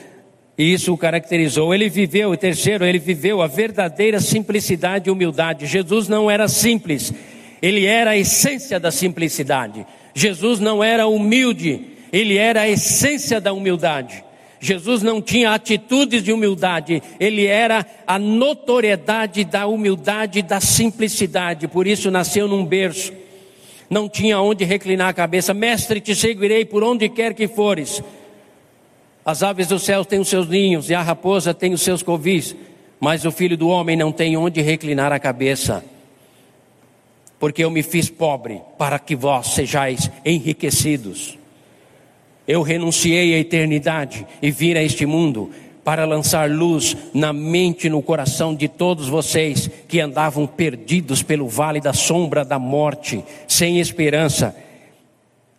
[0.57, 1.73] e isso o caracterizou.
[1.73, 5.65] Ele viveu, terceiro, ele viveu a verdadeira simplicidade e humildade.
[5.65, 7.13] Jesus não era simples,
[7.61, 9.85] ele era a essência da simplicidade.
[10.13, 14.23] Jesus não era humilde, ele era a essência da humildade.
[14.63, 21.87] Jesus não tinha atitudes de humildade, ele era a notoriedade da humildade da simplicidade, por
[21.87, 23.11] isso nasceu num berço.
[23.89, 28.03] Não tinha onde reclinar a cabeça, mestre, te seguirei por onde quer que fores.
[29.25, 32.55] As aves do céu têm os seus ninhos e a raposa tem os seus covis,
[32.99, 35.83] mas o filho do homem não tem onde reclinar a cabeça.
[37.39, 41.40] Porque eu me fiz pobre para que vós sejais enriquecidos.
[42.47, 45.51] Eu renunciei à eternidade e vim a este mundo
[45.83, 51.47] para lançar luz na mente e no coração de todos vocês que andavam perdidos pelo
[51.47, 54.55] vale da sombra da morte, sem esperança.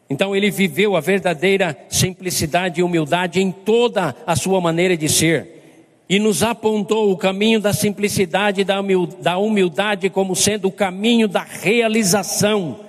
[0.08, 5.60] Então ele viveu a verdadeira simplicidade e humildade em toda a sua maneira de ser.
[6.08, 11.42] E nos apontou o caminho da simplicidade e da humildade como sendo o caminho da
[11.42, 12.80] realização,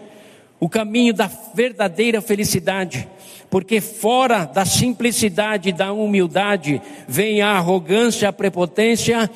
[0.60, 3.08] o caminho da verdadeira felicidade
[3.54, 9.30] porque fora da simplicidade e da humildade vem a arrogância, a prepotência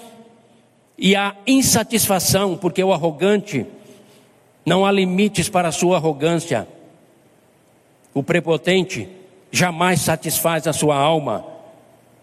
[0.98, 3.64] e a insatisfação, porque o arrogante
[4.66, 6.68] não há limites para a sua arrogância.
[8.12, 9.08] O prepotente
[9.52, 11.46] jamais satisfaz a sua alma,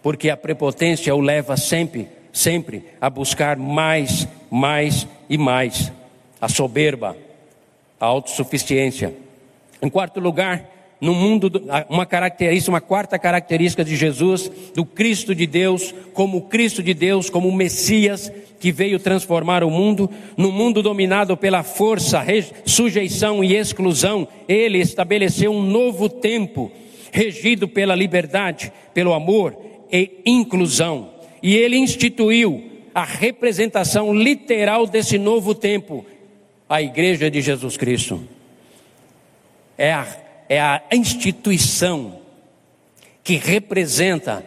[0.02, 5.92] porque a prepotência o leva sempre, sempre a buscar mais, mais e mais.
[6.40, 7.16] A soberba,
[8.00, 9.14] a autossuficiência.
[9.80, 11.50] Em quarto lugar, no mundo,
[11.88, 17.28] uma característica, uma quarta característica de Jesus, do Cristo de Deus, como Cristo de Deus,
[17.28, 18.32] como Messias
[18.64, 22.24] que veio transformar o mundo, no mundo dominado pela força,
[22.64, 26.72] sujeição e exclusão, ele estabeleceu um novo tempo,
[27.12, 29.54] regido pela liberdade, pelo amor
[29.92, 31.10] e inclusão.
[31.42, 36.06] E ele instituiu a representação literal desse novo tempo,
[36.66, 38.22] a Igreja de Jesus Cristo.
[39.76, 40.06] É a
[40.48, 42.20] é a instituição
[43.22, 44.44] que representa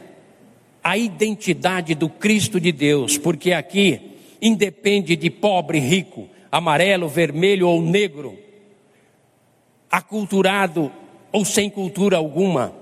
[0.84, 4.02] a identidade do Cristo de Deus, porque aqui
[4.42, 8.38] independe de pobre, rico, amarelo, vermelho ou negro,
[9.92, 10.92] aculturado
[11.32, 12.74] ou sem cultura alguma,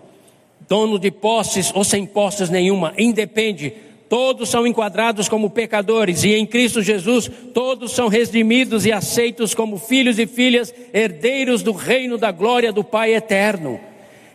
[0.68, 3.74] dono de posses ou sem posses nenhuma, independe
[4.08, 9.80] Todos são enquadrados como pecadores e em Cristo Jesus todos são redimidos e aceitos como
[9.80, 13.80] filhos e filhas, herdeiros do reino da glória do Pai eterno.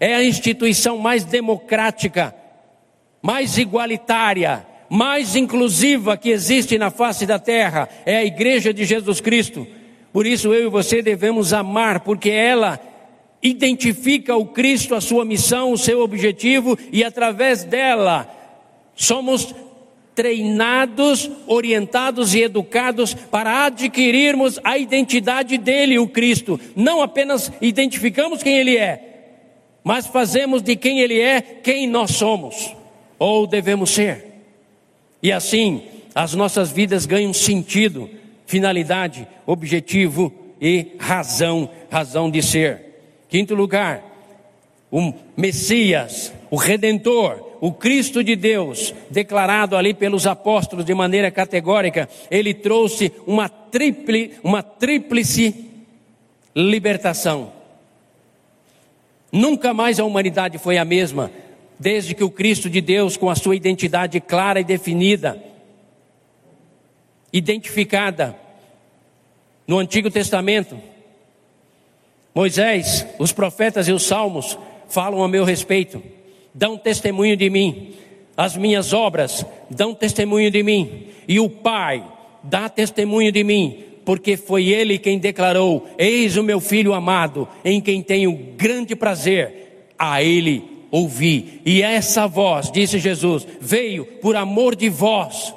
[0.00, 2.34] É a instituição mais democrática,
[3.22, 7.88] mais igualitária, mais inclusiva que existe na face da terra.
[8.04, 9.66] É a igreja de Jesus Cristo.
[10.12, 12.80] Por isso eu e você devemos amar, porque ela
[13.40, 18.39] identifica o Cristo, a sua missão, o seu objetivo e através dela
[19.00, 19.54] Somos
[20.14, 26.60] treinados, orientados e educados para adquirirmos a identidade dele, o Cristo.
[26.76, 29.38] Não apenas identificamos quem ele é,
[29.82, 32.76] mas fazemos de quem ele é quem nós somos
[33.18, 34.26] ou devemos ser.
[35.22, 35.82] E assim,
[36.14, 38.10] as nossas vidas ganham sentido,
[38.44, 42.82] finalidade, objetivo e razão, razão de ser.
[43.30, 44.04] Quinto lugar,
[44.90, 52.08] o Messias, o Redentor, o Cristo de Deus, declarado ali pelos apóstolos de maneira categórica,
[52.30, 53.50] ele trouxe uma,
[54.42, 55.66] uma tríplice
[56.56, 57.52] libertação.
[59.30, 61.30] Nunca mais a humanidade foi a mesma,
[61.78, 65.40] desde que o Cristo de Deus, com a sua identidade clara e definida,
[67.30, 68.34] identificada
[69.66, 70.80] no Antigo Testamento,
[72.34, 76.02] Moisés, os profetas e os salmos falam a meu respeito
[76.54, 77.94] dão testemunho de mim,
[78.36, 82.04] as minhas obras dão testemunho de mim, e o Pai
[82.42, 87.80] dá testemunho de mim, porque foi Ele quem declarou: Eis o meu filho amado, em
[87.80, 91.60] quem tenho grande prazer, a Ele ouvi.
[91.64, 95.54] E essa voz, disse Jesus, veio por amor de vós,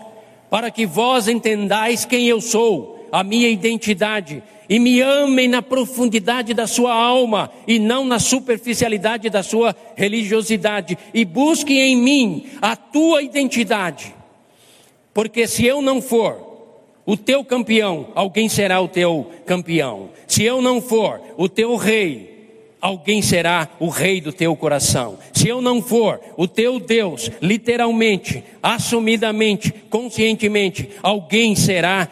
[0.49, 6.51] para que vós entendais quem eu sou, a minha identidade, e me amem na profundidade
[6.51, 12.75] da sua alma e não na superficialidade da sua religiosidade e busquem em mim a
[12.75, 14.15] tua identidade.
[15.13, 16.41] Porque se eu não for
[17.05, 20.09] o teu campeão, alguém será o teu campeão.
[20.25, 22.33] Se eu não for o teu rei,
[22.81, 25.19] alguém será o rei do teu coração.
[25.33, 32.09] Se eu não for o teu Deus, literalmente, assumidamente, conscientemente, alguém será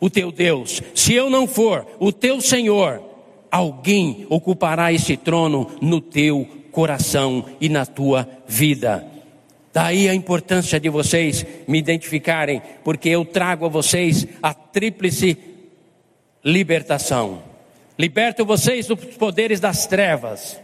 [0.00, 0.82] o teu Deus.
[0.94, 3.02] Se eu não for o teu Senhor,
[3.50, 9.06] alguém ocupará esse trono no teu coração e na tua vida.
[9.72, 15.36] Daí a importância de vocês me identificarem, porque eu trago a vocês a tríplice
[16.44, 17.42] libertação.
[17.98, 20.60] Liberto vocês dos poderes das trevas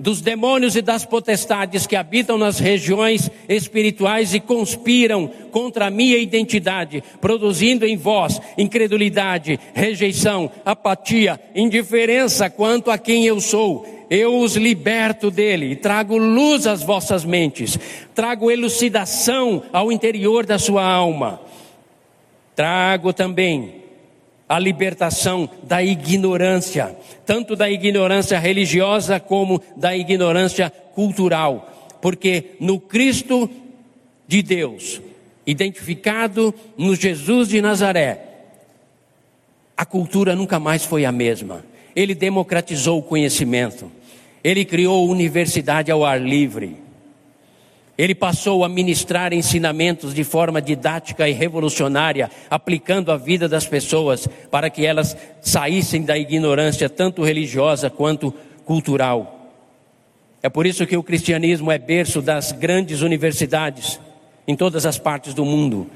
[0.00, 6.16] dos demônios e das potestades que habitam nas regiões espirituais e conspiram contra a minha
[6.16, 13.86] identidade, produzindo em vós incredulidade, rejeição, apatia, indiferença quanto a quem eu sou.
[14.08, 17.78] Eu os liberto dele, trago luz às vossas mentes,
[18.14, 21.40] trago elucidação ao interior da sua alma.
[22.56, 23.79] Trago também
[24.50, 33.48] a libertação da ignorância, tanto da ignorância religiosa como da ignorância cultural, porque no Cristo
[34.26, 35.00] de Deus,
[35.46, 38.26] identificado no Jesus de Nazaré,
[39.76, 41.64] a cultura nunca mais foi a mesma.
[41.94, 43.88] Ele democratizou o conhecimento,
[44.42, 46.76] ele criou universidade ao ar livre.
[48.00, 54.26] Ele passou a ministrar ensinamentos de forma didática e revolucionária, aplicando a vida das pessoas
[54.50, 58.32] para que elas saíssem da ignorância, tanto religiosa quanto
[58.64, 59.52] cultural.
[60.42, 64.00] É por isso que o cristianismo é berço das grandes universidades
[64.48, 65.86] em todas as partes do mundo.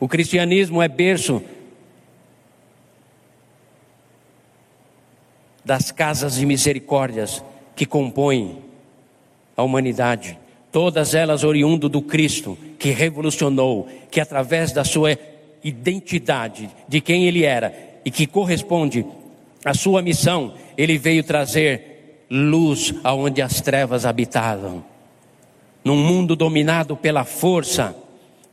[0.00, 1.40] O cristianismo é berço
[5.64, 7.40] das casas de misericórdias
[7.76, 8.58] que compõem
[9.56, 10.41] a humanidade,
[10.72, 15.16] todas elas oriundo do Cristo, que revolucionou, que através da sua
[15.62, 17.72] identidade, de quem ele era
[18.04, 19.04] e que corresponde
[19.64, 24.82] à sua missão, ele veio trazer luz aonde as trevas habitavam.
[25.84, 27.94] Num mundo dominado pela força,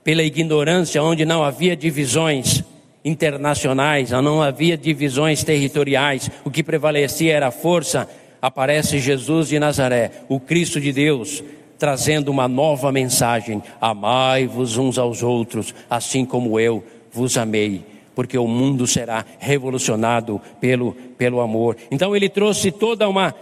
[0.03, 2.63] pela ignorância, onde não havia divisões
[3.03, 8.09] internacionais, não havia divisões territoriais, o que prevalecia era a força.
[8.41, 11.43] Aparece Jesus de Nazaré, o Cristo de Deus,
[11.79, 18.47] trazendo uma nova mensagem: amai-vos uns aos outros, assim como eu vos amei, porque o
[18.47, 21.77] mundo será revolucionado pelo, pelo amor.
[21.89, 23.33] Então ele trouxe toda uma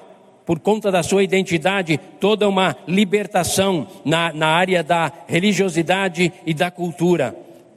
[0.45, 6.71] por conta da sua identidade, toda uma libertação na, na área da religiosidade e da
[6.71, 7.35] cultura.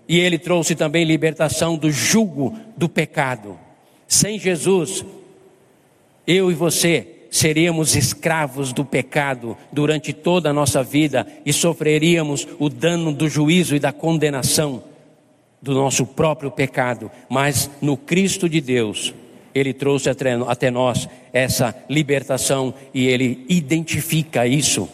[0.09, 3.59] E ele trouxe também libertação do jugo do pecado.
[4.07, 5.05] Sem Jesus,
[6.25, 12.69] eu e você seríamos escravos do pecado durante toda a nossa vida e sofreríamos o
[12.69, 14.83] dano do juízo e da condenação
[15.63, 17.11] do nosso próprio pecado.
[17.29, 19.15] Mas no Cristo de Deus,
[19.55, 24.89] ele trouxe até nós essa libertação e ele identifica isso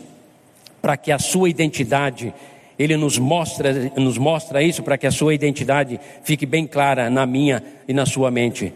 [0.83, 2.33] para que a sua identidade
[2.79, 7.25] ele nos mostra, nos mostra isso para que a sua identidade fique bem clara na
[7.25, 8.73] minha e na sua mente.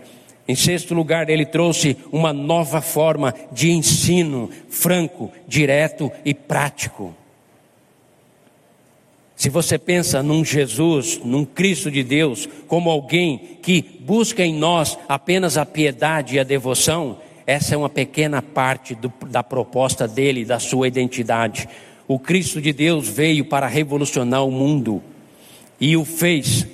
[0.48, 7.14] Em sexto lugar, ele trouxe uma nova forma de ensino franco, direto e prático.
[9.36, 14.98] Se você pensa num Jesus, num Cristo de Deus, como alguém que busca em nós
[15.08, 20.44] apenas a piedade e a devoção, essa é uma pequena parte do, da proposta dele,
[20.44, 21.68] da sua identidade.
[22.06, 25.02] O Cristo de Deus veio para revolucionar o mundo
[25.80, 26.66] e o fez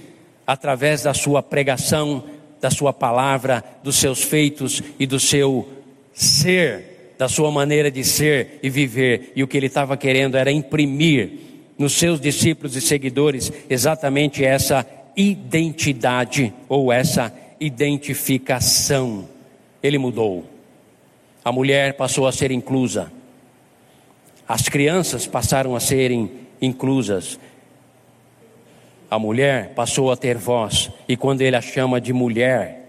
[0.44, 2.24] através da sua pregação,
[2.61, 5.68] da sua palavra, dos seus feitos e do seu
[6.12, 9.32] ser, da sua maneira de ser e viver.
[9.36, 11.30] E o que ele estava querendo era imprimir
[11.78, 14.86] nos seus discípulos e seguidores exatamente essa
[15.16, 19.28] identidade ou essa identificação.
[19.82, 20.44] Ele mudou.
[21.44, 23.12] A mulher passou a ser inclusa.
[24.48, 26.30] As crianças passaram a serem
[26.61, 27.38] inclusas.
[29.11, 30.90] A mulher passou a ter voz.
[31.09, 32.86] E quando ele a chama de mulher,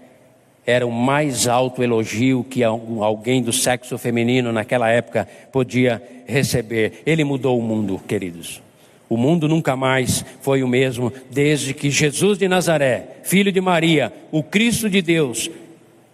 [0.66, 7.02] era o mais alto elogio que alguém do sexo feminino naquela época podia receber.
[7.06, 8.60] Ele mudou o mundo, queridos.
[9.08, 14.12] O mundo nunca mais foi o mesmo desde que Jesus de Nazaré, filho de Maria,
[14.30, 15.50] o Cristo de Deus,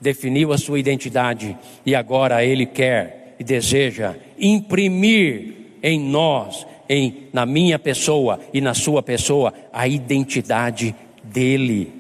[0.01, 7.47] definiu a sua identidade e agora ele quer e deseja imprimir em nós, em na
[7.47, 11.93] minha pessoa e na sua pessoa a identidade dele.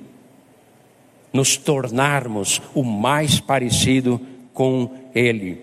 [1.32, 4.20] Nos tornarmos o mais parecido
[4.52, 5.62] com ele.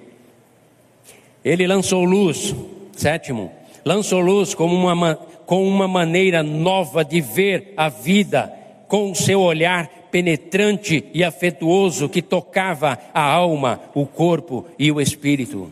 [1.44, 2.54] Ele lançou luz,
[2.94, 3.52] sétimo,
[3.84, 5.16] lançou luz como uma,
[5.46, 8.54] com uma maneira nova de ver a vida,
[8.88, 15.00] com o seu olhar penetrante e afetuoso que tocava a alma, o corpo e o
[15.00, 15.72] espírito.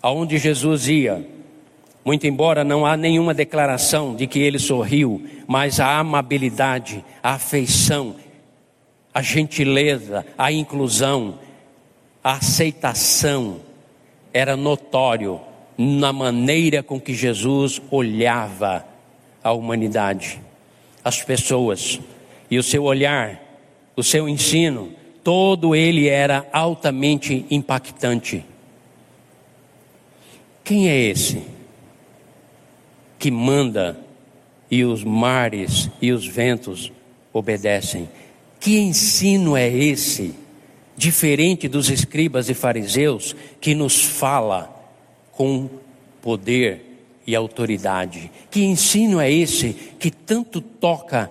[0.00, 1.24] Aonde Jesus ia,
[2.08, 8.16] muito embora não há nenhuma declaração de que ele sorriu, mas a amabilidade, a afeição,
[9.12, 11.38] a gentileza, a inclusão,
[12.24, 13.60] a aceitação
[14.32, 15.38] era notório
[15.76, 18.86] na maneira com que Jesus olhava
[19.44, 20.40] a humanidade,
[21.04, 22.00] as pessoas,
[22.50, 23.38] e o seu olhar,
[23.94, 28.46] o seu ensino, todo ele era altamente impactante.
[30.64, 31.57] Quem é esse
[33.18, 33.98] que manda
[34.70, 36.92] e os mares e os ventos
[37.32, 38.08] obedecem?
[38.60, 40.34] Que ensino é esse,
[40.96, 44.74] diferente dos escribas e fariseus, que nos fala
[45.32, 45.68] com
[46.20, 46.88] poder
[47.26, 48.30] e autoridade.
[48.50, 51.30] Que ensino é esse que tanto toca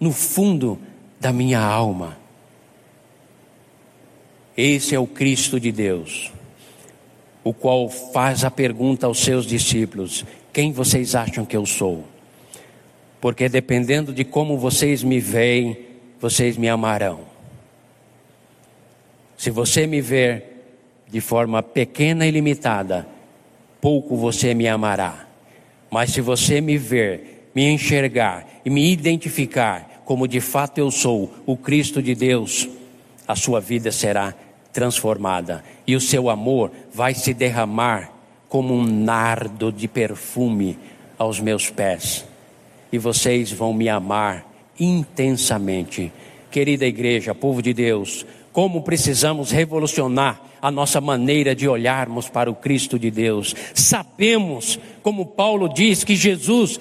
[0.00, 0.78] no fundo
[1.20, 2.18] da minha alma?
[4.56, 6.32] Esse é o Cristo de Deus,
[7.44, 10.24] o qual faz a pergunta aos seus discípulos:
[10.58, 12.04] Quem vocês acham que eu sou?
[13.20, 15.78] Porque dependendo de como vocês me veem,
[16.20, 17.20] vocês me amarão.
[19.36, 20.64] Se você me ver
[21.06, 23.06] de forma pequena e limitada,
[23.80, 25.28] pouco você me amará.
[25.92, 31.32] Mas se você me ver, me enxergar e me identificar como de fato eu sou,
[31.46, 32.68] o Cristo de Deus,
[33.28, 34.34] a sua vida será
[34.72, 38.17] transformada e o seu amor vai se derramar
[38.48, 40.78] como um nardo de perfume
[41.18, 42.24] aos meus pés.
[42.90, 44.46] e vocês vão me amar
[44.80, 46.10] intensamente.
[46.50, 52.54] Querida igreja, povo de Deus, como precisamos revolucionar a nossa maneira de olharmos para o
[52.54, 53.54] Cristo de Deus.
[53.74, 56.80] Sabemos, como Paulo diz, que Jesus,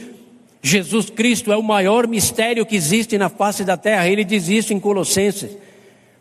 [0.62, 4.08] Jesus Cristo é o maior mistério que existe na face da terra.
[4.08, 5.58] Ele diz isso em Colossenses.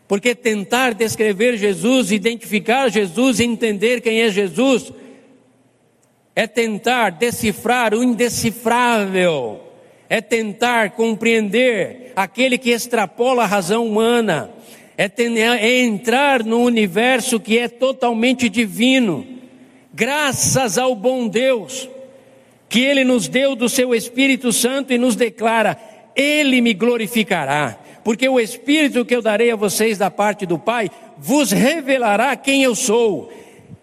[0.07, 4.91] Porque tentar descrever Jesus, identificar Jesus, entender quem é Jesus,
[6.37, 9.59] é tentar decifrar o indecifrável,
[10.07, 14.51] é tentar compreender aquele que extrapola a razão humana.
[14.95, 15.09] É,
[15.59, 19.25] é entrar no universo que é totalmente divino,
[19.91, 21.89] graças ao bom Deus,
[22.69, 25.75] que Ele nos deu do seu Espírito Santo e nos declara:
[26.15, 30.91] Ele me glorificará, porque o Espírito que eu darei a vocês da parte do Pai
[31.17, 33.31] vos revelará quem eu sou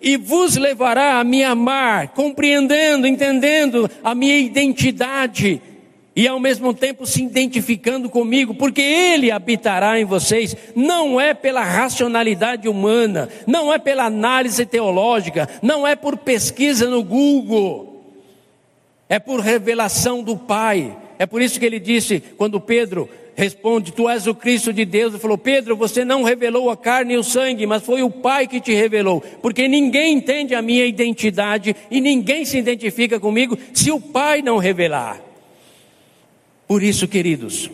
[0.04, 5.62] e vos levará a me amar, compreendendo, entendendo a minha identidade
[6.14, 11.64] e ao mesmo tempo se identificando comigo, porque Ele habitará em vocês, não é pela
[11.64, 18.04] racionalidade humana, não é pela análise teológica, não é por pesquisa no Google,
[19.08, 20.96] é por revelação do Pai.
[21.18, 25.12] É por isso que ele disse, quando Pedro responde: Tu és o Cristo de Deus.
[25.12, 28.46] Ele falou: Pedro, você não revelou a carne e o sangue, mas foi o Pai
[28.46, 29.20] que te revelou.
[29.42, 34.58] Porque ninguém entende a minha identidade e ninguém se identifica comigo se o Pai não
[34.58, 35.20] revelar.
[36.66, 37.70] Por isso, queridos,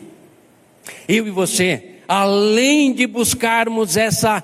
[1.09, 4.43] eu e você, além de buscarmos essa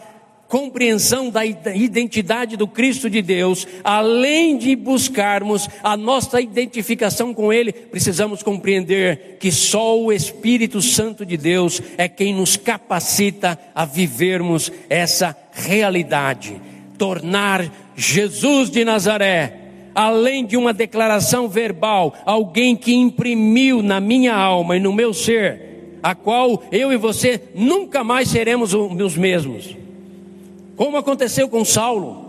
[0.48, 7.72] compreensão da identidade do Cristo de Deus, além de buscarmos a nossa identificação com Ele,
[7.72, 14.72] precisamos compreender que só o Espírito Santo de Deus é quem nos capacita a vivermos
[14.88, 16.60] essa realidade,
[16.98, 19.62] tornar Jesus de Nazaré
[19.96, 25.98] além de uma declaração verbal, alguém que imprimiu na minha alma e no meu ser,
[26.02, 29.85] a qual eu e você nunca mais seremos os mesmos.
[30.76, 32.24] Como aconteceu com Saulo,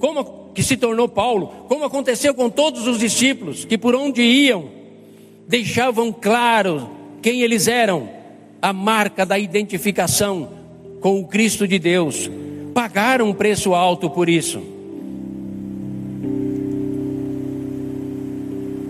[0.00, 4.68] como que se tornou Paulo, como aconteceu com todos os discípulos que por onde iam
[5.46, 6.90] deixavam claro
[7.20, 8.08] quem eles eram,
[8.60, 10.48] a marca da identificação
[11.00, 12.30] com o Cristo de Deus.
[12.72, 14.62] Pagaram um preço alto por isso.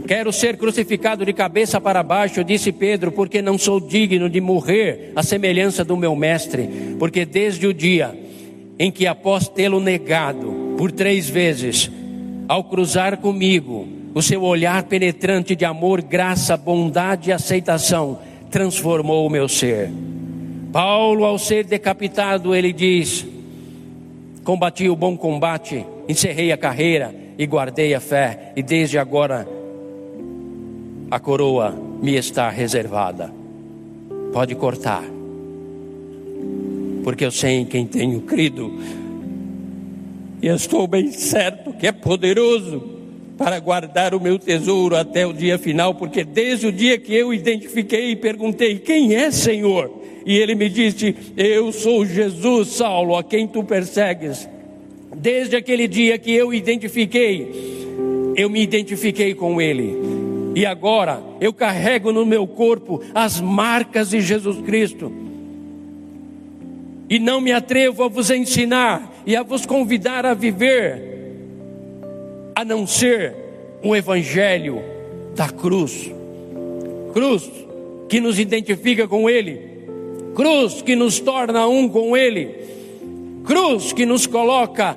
[0.07, 5.13] Quero ser crucificado de cabeça para baixo, disse Pedro, porque não sou digno de morrer
[5.17, 6.69] à semelhança do meu mestre.
[6.99, 8.15] Porque desde o dia
[8.83, 11.89] em que, após tê-lo negado por três vezes,
[12.49, 18.18] ao cruzar comigo, o seu olhar penetrante de amor, graça, bondade e aceitação
[18.51, 19.89] transformou o meu ser.
[20.72, 23.24] Paulo, ao ser decapitado, ele diz:
[24.43, 29.47] Combati o bom combate, encerrei a carreira e guardei a fé, e desde agora
[31.09, 31.72] a coroa
[32.03, 33.33] me está reservada.
[34.33, 35.05] Pode cortar,
[37.03, 38.73] porque eu sei em quem tenho crido,
[40.41, 42.83] e estou bem certo que é poderoso
[43.39, 47.33] para guardar o meu tesouro até o dia final, porque desde o dia que eu
[47.33, 50.03] identifiquei e perguntei: Quem é Senhor?
[50.27, 54.49] E ele me disse: Eu sou Jesus, Saulo, a quem tu persegues.
[55.15, 57.49] Desde aquele dia que eu identifiquei,
[58.37, 60.13] eu me identifiquei com ele
[60.55, 65.11] e agora eu carrego no meu corpo as marcas de Jesus Cristo.
[67.13, 71.37] E não me atrevo a vos ensinar e a vos convidar a viver,
[72.55, 73.35] a não ser
[73.85, 74.83] o Evangelho
[75.37, 76.11] da cruz.
[77.13, 77.51] Cruz
[78.09, 79.61] que nos identifica com Ele,
[80.35, 82.49] cruz que nos torna um com Ele,
[83.45, 84.97] cruz que nos coloca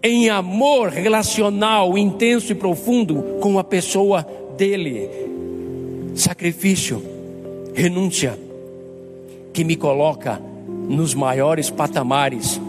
[0.00, 4.24] em amor relacional intenso e profundo com a pessoa
[4.56, 5.10] dele.
[6.14, 7.02] Sacrifício,
[7.74, 8.38] renúncia,
[9.52, 10.40] que me coloca
[10.88, 12.60] nos maiores patamares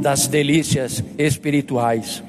[0.00, 2.22] das delícias espirituais.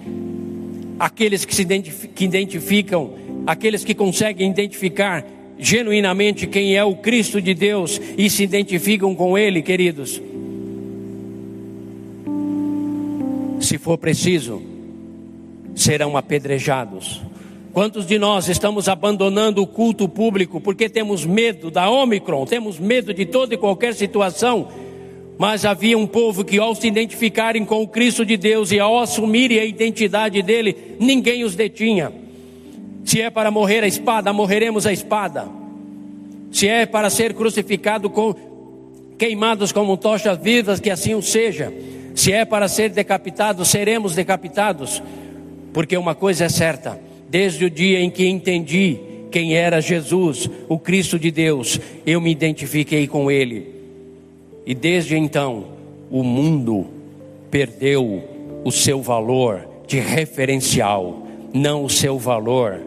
[0.99, 3.13] Aqueles que se que identificam,
[3.47, 5.25] aqueles que conseguem identificar
[5.57, 10.21] genuinamente quem é o Cristo de Deus e se identificam com Ele, queridos,
[13.59, 14.61] se for preciso,
[15.75, 17.21] serão apedrejados.
[17.71, 23.13] Quantos de nós estamos abandonando o culto público porque temos medo da Omicron, temos medo
[23.13, 24.67] de toda e qualquer situação?
[25.39, 28.99] Mas havia um povo que, ao se identificarem com o Cristo de Deus e ao
[28.99, 32.11] assumirem a identidade dele, ninguém os detinha.
[33.05, 35.47] Se é para morrer a espada, morreremos a espada.
[36.51, 38.35] Se é para ser crucificado com
[39.17, 41.73] queimados como tochas vivas, que assim o seja.
[42.13, 45.01] Se é para ser decapitados, seremos decapitados,
[45.71, 48.99] porque uma coisa é certa: desde o dia em que entendi
[49.31, 53.78] quem era Jesus, o Cristo de Deus, eu me identifiquei com Ele.
[54.69, 55.65] E desde então,
[56.11, 56.85] o mundo
[57.49, 58.21] perdeu
[58.63, 62.79] o seu valor de referencial, não o seu valor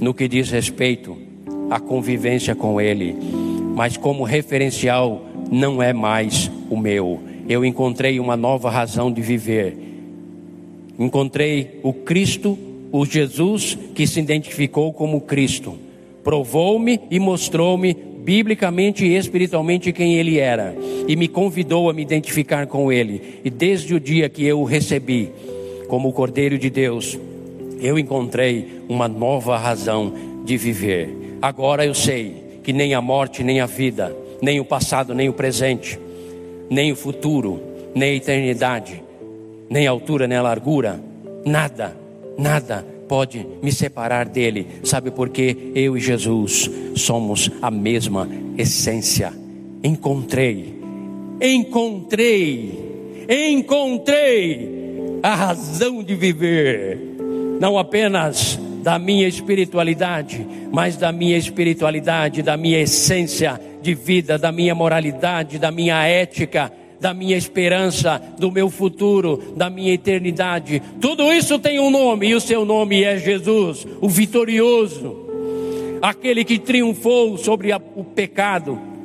[0.00, 1.14] no que diz respeito
[1.68, 3.14] à convivência com Ele,
[3.74, 7.20] mas como referencial não é mais o meu.
[7.46, 9.76] Eu encontrei uma nova razão de viver.
[10.98, 12.58] Encontrei o Cristo,
[12.90, 15.74] o Jesus que se identificou como Cristo.
[16.24, 17.94] Provou-me e mostrou-me
[18.26, 20.74] biblicamente e espiritualmente quem ele era
[21.06, 23.40] e me convidou a me identificar com ele.
[23.44, 25.30] E desde o dia que eu o recebi
[25.86, 27.16] como Cordeiro de Deus,
[27.80, 30.12] eu encontrei uma nova razão
[30.44, 31.38] de viver.
[31.40, 35.32] Agora eu sei que nem a morte, nem a vida, nem o passado, nem o
[35.32, 35.96] presente,
[36.68, 37.62] nem o futuro,
[37.94, 39.04] nem a eternidade,
[39.70, 41.00] nem a altura, nem a largura,
[41.44, 41.96] nada,
[42.36, 44.66] nada pode me separar dele.
[44.84, 45.72] Sabe por quê?
[45.74, 49.32] Eu e Jesus somos a mesma essência.
[49.82, 50.74] Encontrei,
[51.40, 54.76] encontrei, encontrei
[55.22, 56.98] a razão de viver,
[57.60, 64.52] não apenas da minha espiritualidade, mas da minha espiritualidade, da minha essência de vida, da
[64.52, 70.82] minha moralidade, da minha ética, da minha esperança, do meu futuro, da minha eternidade.
[71.00, 75.16] Tudo isso tem um nome, e o seu nome é Jesus, o vitorioso,
[76.00, 78.95] aquele que triunfou sobre a, o pecado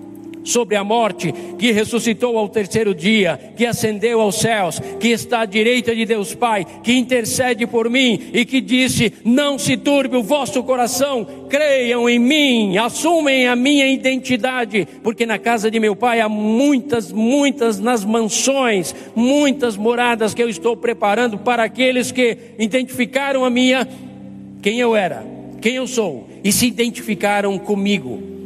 [0.43, 5.45] sobre a morte, que ressuscitou ao terceiro dia, que ascendeu aos céus, que está à
[5.45, 10.23] direita de Deus Pai, que intercede por mim e que disse: Não se turbe o
[10.23, 16.19] vosso coração, creiam em mim, assumem a minha identidade, porque na casa de meu Pai
[16.19, 23.45] há muitas, muitas nas mansões, muitas moradas que eu estou preparando para aqueles que identificaram
[23.45, 23.87] a minha,
[24.61, 25.25] quem eu era,
[25.59, 28.40] quem eu sou, e se identificaram comigo.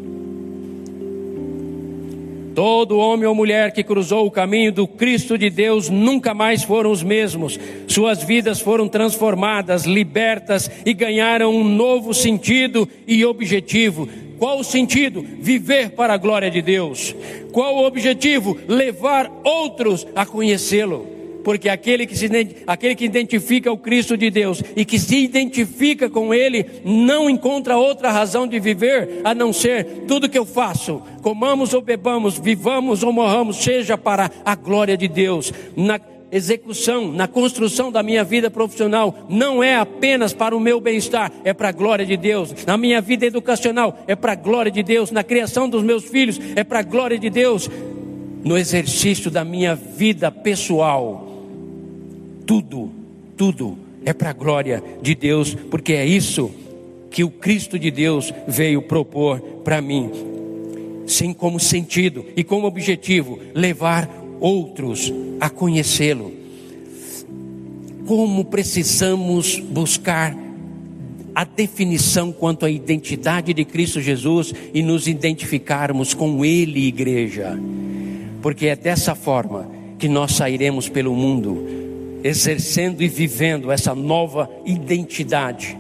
[2.56, 6.90] Todo homem ou mulher que cruzou o caminho do Cristo de Deus nunca mais foram
[6.90, 7.60] os mesmos.
[7.86, 14.08] Suas vidas foram transformadas, libertas e ganharam um novo sentido e objetivo.
[14.40, 15.22] Qual o sentido?
[15.22, 17.14] Viver para a glória de Deus.
[17.52, 18.58] Qual o objetivo?
[18.70, 21.15] Levar outros a conhecê-lo
[21.46, 22.28] porque aquele que, se,
[22.66, 27.78] aquele que identifica o Cristo de Deus e que se identifica com Ele, não encontra
[27.78, 33.04] outra razão de viver a não ser tudo que eu faço, comamos ou bebamos, vivamos
[33.04, 35.54] ou morramos, seja para a glória de Deus.
[35.78, 41.32] Na execução, na construção da minha vida profissional, não é apenas para o meu bem-estar,
[41.44, 42.56] é para a glória de Deus.
[42.66, 45.12] Na minha vida educacional, é para a glória de Deus.
[45.12, 47.70] Na criação dos meus filhos, é para a glória de Deus.
[48.44, 51.25] No exercício da minha vida pessoal,
[52.46, 52.90] tudo,
[53.36, 56.52] tudo é para a glória de Deus, porque é isso
[57.10, 60.12] que o Cristo de Deus veio propor para mim.
[61.08, 66.32] Sem como sentido e como objetivo levar outros a conhecê-lo.
[68.06, 70.36] Como precisamos buscar
[71.34, 77.60] a definição quanto à identidade de Cristo Jesus e nos identificarmos com Ele, igreja,
[78.42, 81.85] porque é dessa forma que nós sairemos pelo mundo
[82.26, 85.78] exercendo e vivendo essa nova identidade,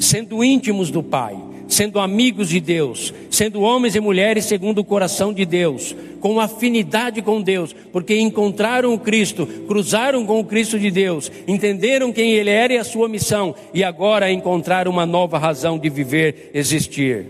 [0.00, 1.36] sendo íntimos do Pai,
[1.68, 7.20] sendo amigos de Deus, sendo homens e mulheres segundo o coração de Deus, com afinidade
[7.20, 12.48] com Deus, porque encontraram o Cristo, cruzaram com o Cristo de Deus, entenderam quem Ele
[12.48, 17.26] era e a sua missão, e agora encontraram uma nova razão de viver, existir.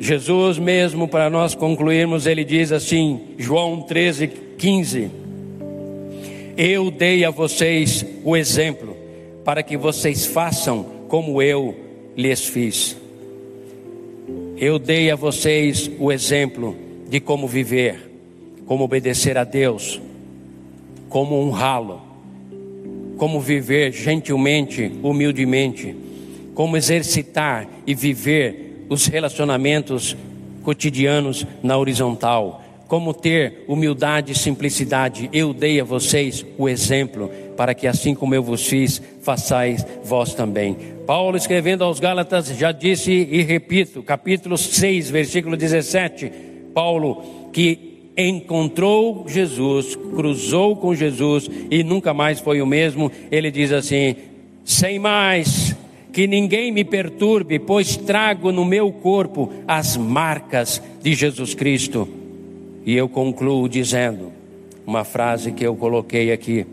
[0.00, 5.25] Jesus mesmo, para nós concluirmos, ele diz assim, João 13, 15.
[6.56, 8.96] Eu dei a vocês o exemplo,
[9.44, 11.76] para que vocês façam como eu
[12.16, 12.96] lhes fiz.
[14.56, 16.74] Eu dei a vocês o exemplo
[17.10, 18.10] de como viver,
[18.64, 20.00] como obedecer a Deus,
[21.10, 22.00] como honrá-lo,
[23.18, 25.94] como viver gentilmente, humildemente,
[26.54, 30.16] como exercitar e viver os relacionamentos
[30.62, 35.28] cotidianos na horizontal como ter humildade e simplicidade.
[35.32, 40.34] Eu dei a vocês o exemplo, para que assim como eu vos fiz, façais vós
[40.34, 40.76] também.
[41.06, 46.32] Paulo, escrevendo aos Gálatas, já disse e repito, capítulo 6, versículo 17.
[46.74, 53.72] Paulo, que encontrou Jesus, cruzou com Jesus e nunca mais foi o mesmo, ele diz
[53.72, 54.16] assim:
[54.64, 55.74] sem mais.
[56.12, 62.08] Que ninguém me perturbe, pois trago no meu corpo as marcas de Jesus Cristo.
[62.86, 64.32] E eu concluo dizendo
[64.86, 66.64] uma frase que eu coloquei aqui.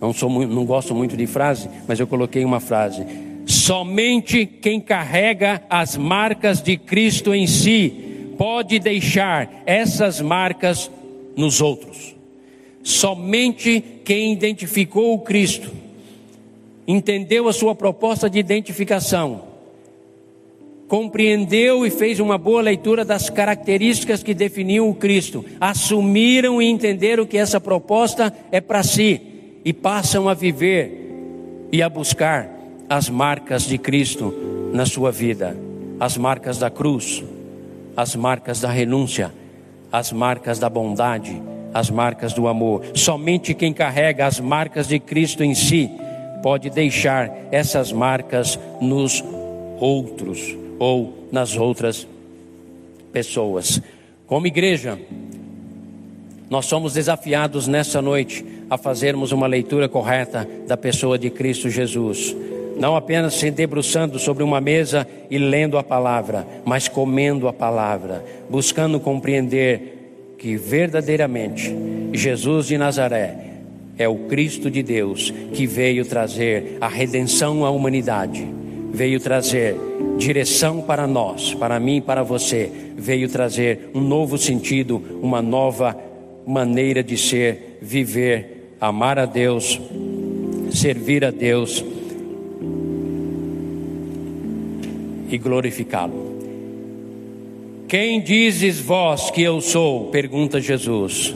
[0.00, 3.04] Não, sou, não gosto muito de frase, mas eu coloquei uma frase.
[3.44, 10.88] Somente quem carrega as marcas de Cristo em si pode deixar essas marcas
[11.36, 12.14] nos outros.
[12.84, 15.72] Somente quem identificou o Cristo,
[16.86, 19.42] entendeu a sua proposta de identificação,
[20.88, 27.26] compreendeu e fez uma boa leitura das características que definiam o Cristo, assumiram e entenderam
[27.26, 29.20] que essa proposta é para si
[29.64, 32.48] e passam a viver e a buscar
[32.88, 34.32] as marcas de Cristo
[34.72, 35.56] na sua vida,
[35.98, 37.24] as marcas da cruz,
[37.96, 39.32] as marcas da renúncia,
[39.90, 41.42] as marcas da bondade,
[41.74, 42.82] as marcas do amor.
[42.94, 45.90] Somente quem carrega as marcas de Cristo em si
[46.42, 49.24] pode deixar essas marcas nos
[49.80, 52.06] outros ou nas outras
[53.12, 53.80] pessoas.
[54.26, 54.98] Como igreja,
[56.48, 62.36] nós somos desafiados nessa noite a fazermos uma leitura correta da pessoa de Cristo Jesus.
[62.78, 68.24] Não apenas se debruçando sobre uma mesa e lendo a palavra, mas comendo a palavra,
[68.50, 71.74] buscando compreender que verdadeiramente
[72.12, 73.46] Jesus de Nazaré
[73.98, 78.46] é o Cristo de Deus que veio trazer a redenção à humanidade,
[78.96, 79.76] veio trazer
[80.16, 85.94] direção para nós, para mim e para você, veio trazer um novo sentido, uma nova
[86.46, 89.78] maneira de ser, viver, amar a Deus,
[90.72, 91.84] servir a Deus
[95.28, 96.34] e glorificá-lo.
[97.86, 100.06] Quem dizes vós que eu sou?
[100.06, 101.34] pergunta Jesus.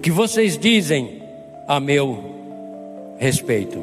[0.00, 1.20] Que vocês dizem
[1.66, 2.18] a meu
[3.18, 3.78] respeito?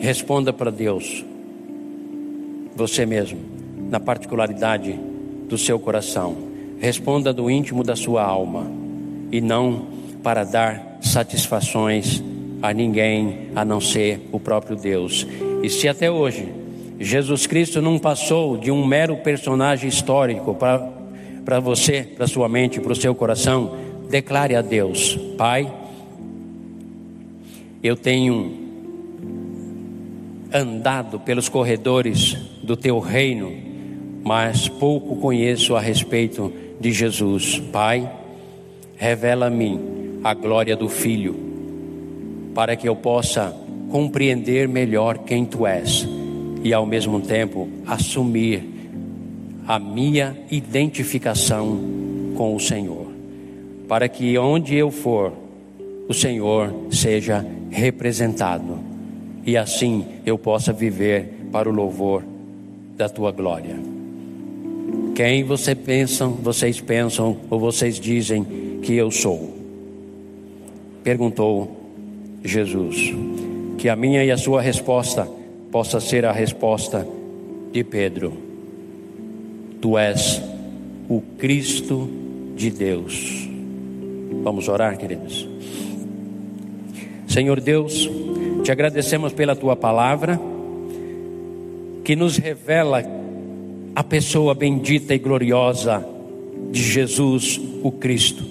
[0.00, 1.24] Responda para Deus,
[2.74, 3.38] você mesmo,
[3.90, 4.98] na particularidade
[5.48, 6.36] do seu coração.
[6.80, 8.70] Responda do íntimo da sua alma
[9.30, 9.86] e não
[10.22, 12.22] para dar satisfações
[12.60, 15.26] a ninguém a não ser o próprio Deus.
[15.62, 16.62] E se até hoje
[17.02, 22.92] Jesus Cristo não passou de um mero personagem histórico para você, para sua mente, para
[22.92, 23.76] o seu coração.
[24.08, 25.72] Declare a Deus: Pai,
[27.82, 28.61] eu tenho
[30.52, 33.52] andado pelos corredores do teu reino,
[34.22, 37.58] mas pouco conheço a respeito de Jesus.
[37.72, 38.10] Pai,
[38.96, 41.34] revela a mim a glória do Filho,
[42.54, 43.56] para que eu possa
[43.90, 46.06] compreender melhor quem tu és
[46.62, 48.62] e ao mesmo tempo assumir
[49.66, 51.78] a minha identificação
[52.36, 53.06] com o Senhor,
[53.88, 55.32] para que onde eu for,
[56.08, 58.91] o Senhor seja representado
[59.44, 62.22] e assim eu possa viver para o louvor
[62.96, 63.76] da tua glória.
[65.14, 68.44] Quem você pensam, vocês pensam ou vocês dizem
[68.82, 69.52] que eu sou?
[71.04, 71.76] Perguntou
[72.42, 73.14] Jesus.
[73.78, 75.28] Que a minha e a sua resposta
[75.70, 77.06] possa ser a resposta
[77.72, 78.32] de Pedro:
[79.80, 80.40] Tu és
[81.08, 82.08] o Cristo
[82.54, 83.48] de Deus.
[84.42, 85.48] Vamos orar, queridos.
[87.26, 88.08] Senhor Deus,
[88.62, 90.40] te agradecemos pela tua palavra,
[92.04, 93.02] que nos revela
[93.94, 96.06] a pessoa bendita e gloriosa
[96.70, 98.44] de Jesus, o Cristo.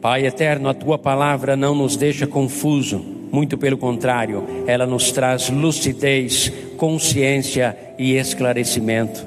[0.00, 2.98] Pai eterno, a tua palavra não nos deixa confuso
[3.32, 9.26] muito pelo contrário, ela nos traz lucidez, consciência e esclarecimento.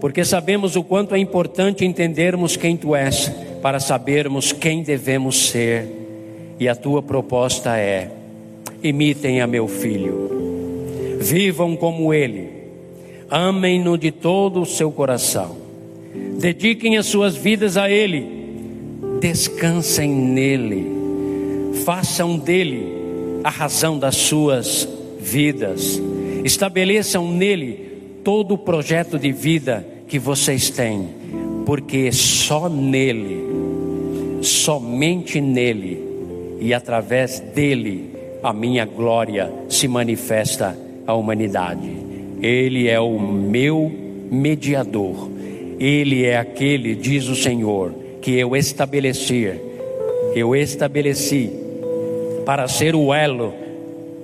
[0.00, 3.30] Porque sabemos o quanto é importante entendermos quem tu és,
[3.60, 5.86] para sabermos quem devemos ser.
[6.58, 8.10] E a tua proposta é:
[8.82, 12.48] imitem a meu filho, vivam como ele,
[13.28, 15.56] amem-no de todo o seu coração,
[16.38, 18.26] dediquem as suas vidas a ele,
[19.20, 20.86] descansem nele,
[21.84, 23.00] façam dele
[23.44, 26.00] a razão das suas vidas.
[26.44, 27.90] Estabeleçam nele
[28.24, 31.08] todo o projeto de vida que vocês têm,
[31.66, 33.46] porque só nele,
[34.42, 36.10] somente nele
[36.60, 40.76] e através dele a minha glória se manifesta
[41.06, 41.90] à humanidade.
[42.42, 43.90] Ele é o meu
[44.30, 45.30] mediador.
[45.78, 49.50] Ele é aquele, diz o Senhor, que eu estabeleci,
[50.34, 51.50] eu estabeleci
[52.44, 53.54] para ser o elo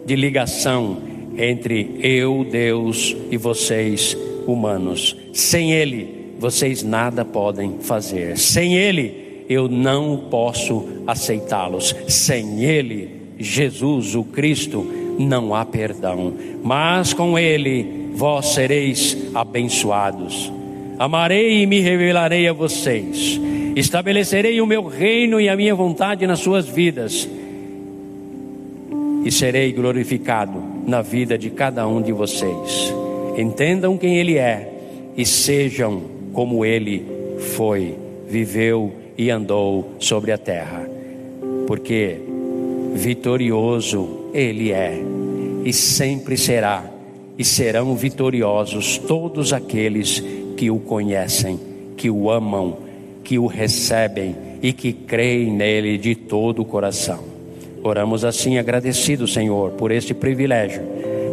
[0.04, 0.98] de ligação
[1.36, 5.16] entre eu, Deus, e vocês, humanos.
[5.32, 8.38] Sem Ele, vocês nada podem fazer.
[8.38, 11.94] Sem Ele, eu não posso aceitá-los.
[12.08, 14.86] Sem Ele, Jesus, o Cristo,
[15.18, 16.34] não há perdão.
[16.62, 20.52] Mas com Ele, vós sereis abençoados.
[20.98, 23.40] Amarei e me revelarei a vocês.
[23.74, 27.28] Estabelecerei o meu reino e a minha vontade nas suas vidas
[29.26, 32.94] e serei glorificado na vida de cada um de vocês.
[33.36, 34.72] Entendam quem Ele é
[35.16, 36.00] e sejam
[36.32, 37.04] como Ele
[37.56, 37.96] foi,
[38.28, 40.88] viveu e andou sobre a terra,
[41.66, 42.18] porque
[42.96, 45.00] vitorioso Ele é
[45.64, 46.84] e sempre será,
[47.36, 50.22] e serão vitoriosos todos aqueles
[50.56, 51.58] que o conhecem,
[51.96, 52.78] que o amam,
[53.24, 57.24] que o recebem e que creem nele de todo o coração.
[57.82, 60.82] Oramos assim agradecidos, Senhor, por este privilégio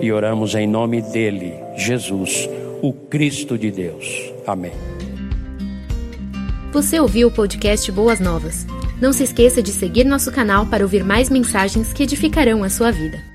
[0.01, 2.49] e oramos em nome dele, Jesus,
[2.81, 4.33] o Cristo de Deus.
[4.45, 4.73] Amém.
[6.73, 8.65] Você ouviu o podcast Boas Novas?
[9.03, 12.89] Não se esqueça de seguir nosso canal para ouvir mais mensagens que edificarão a sua
[12.89, 13.32] vida.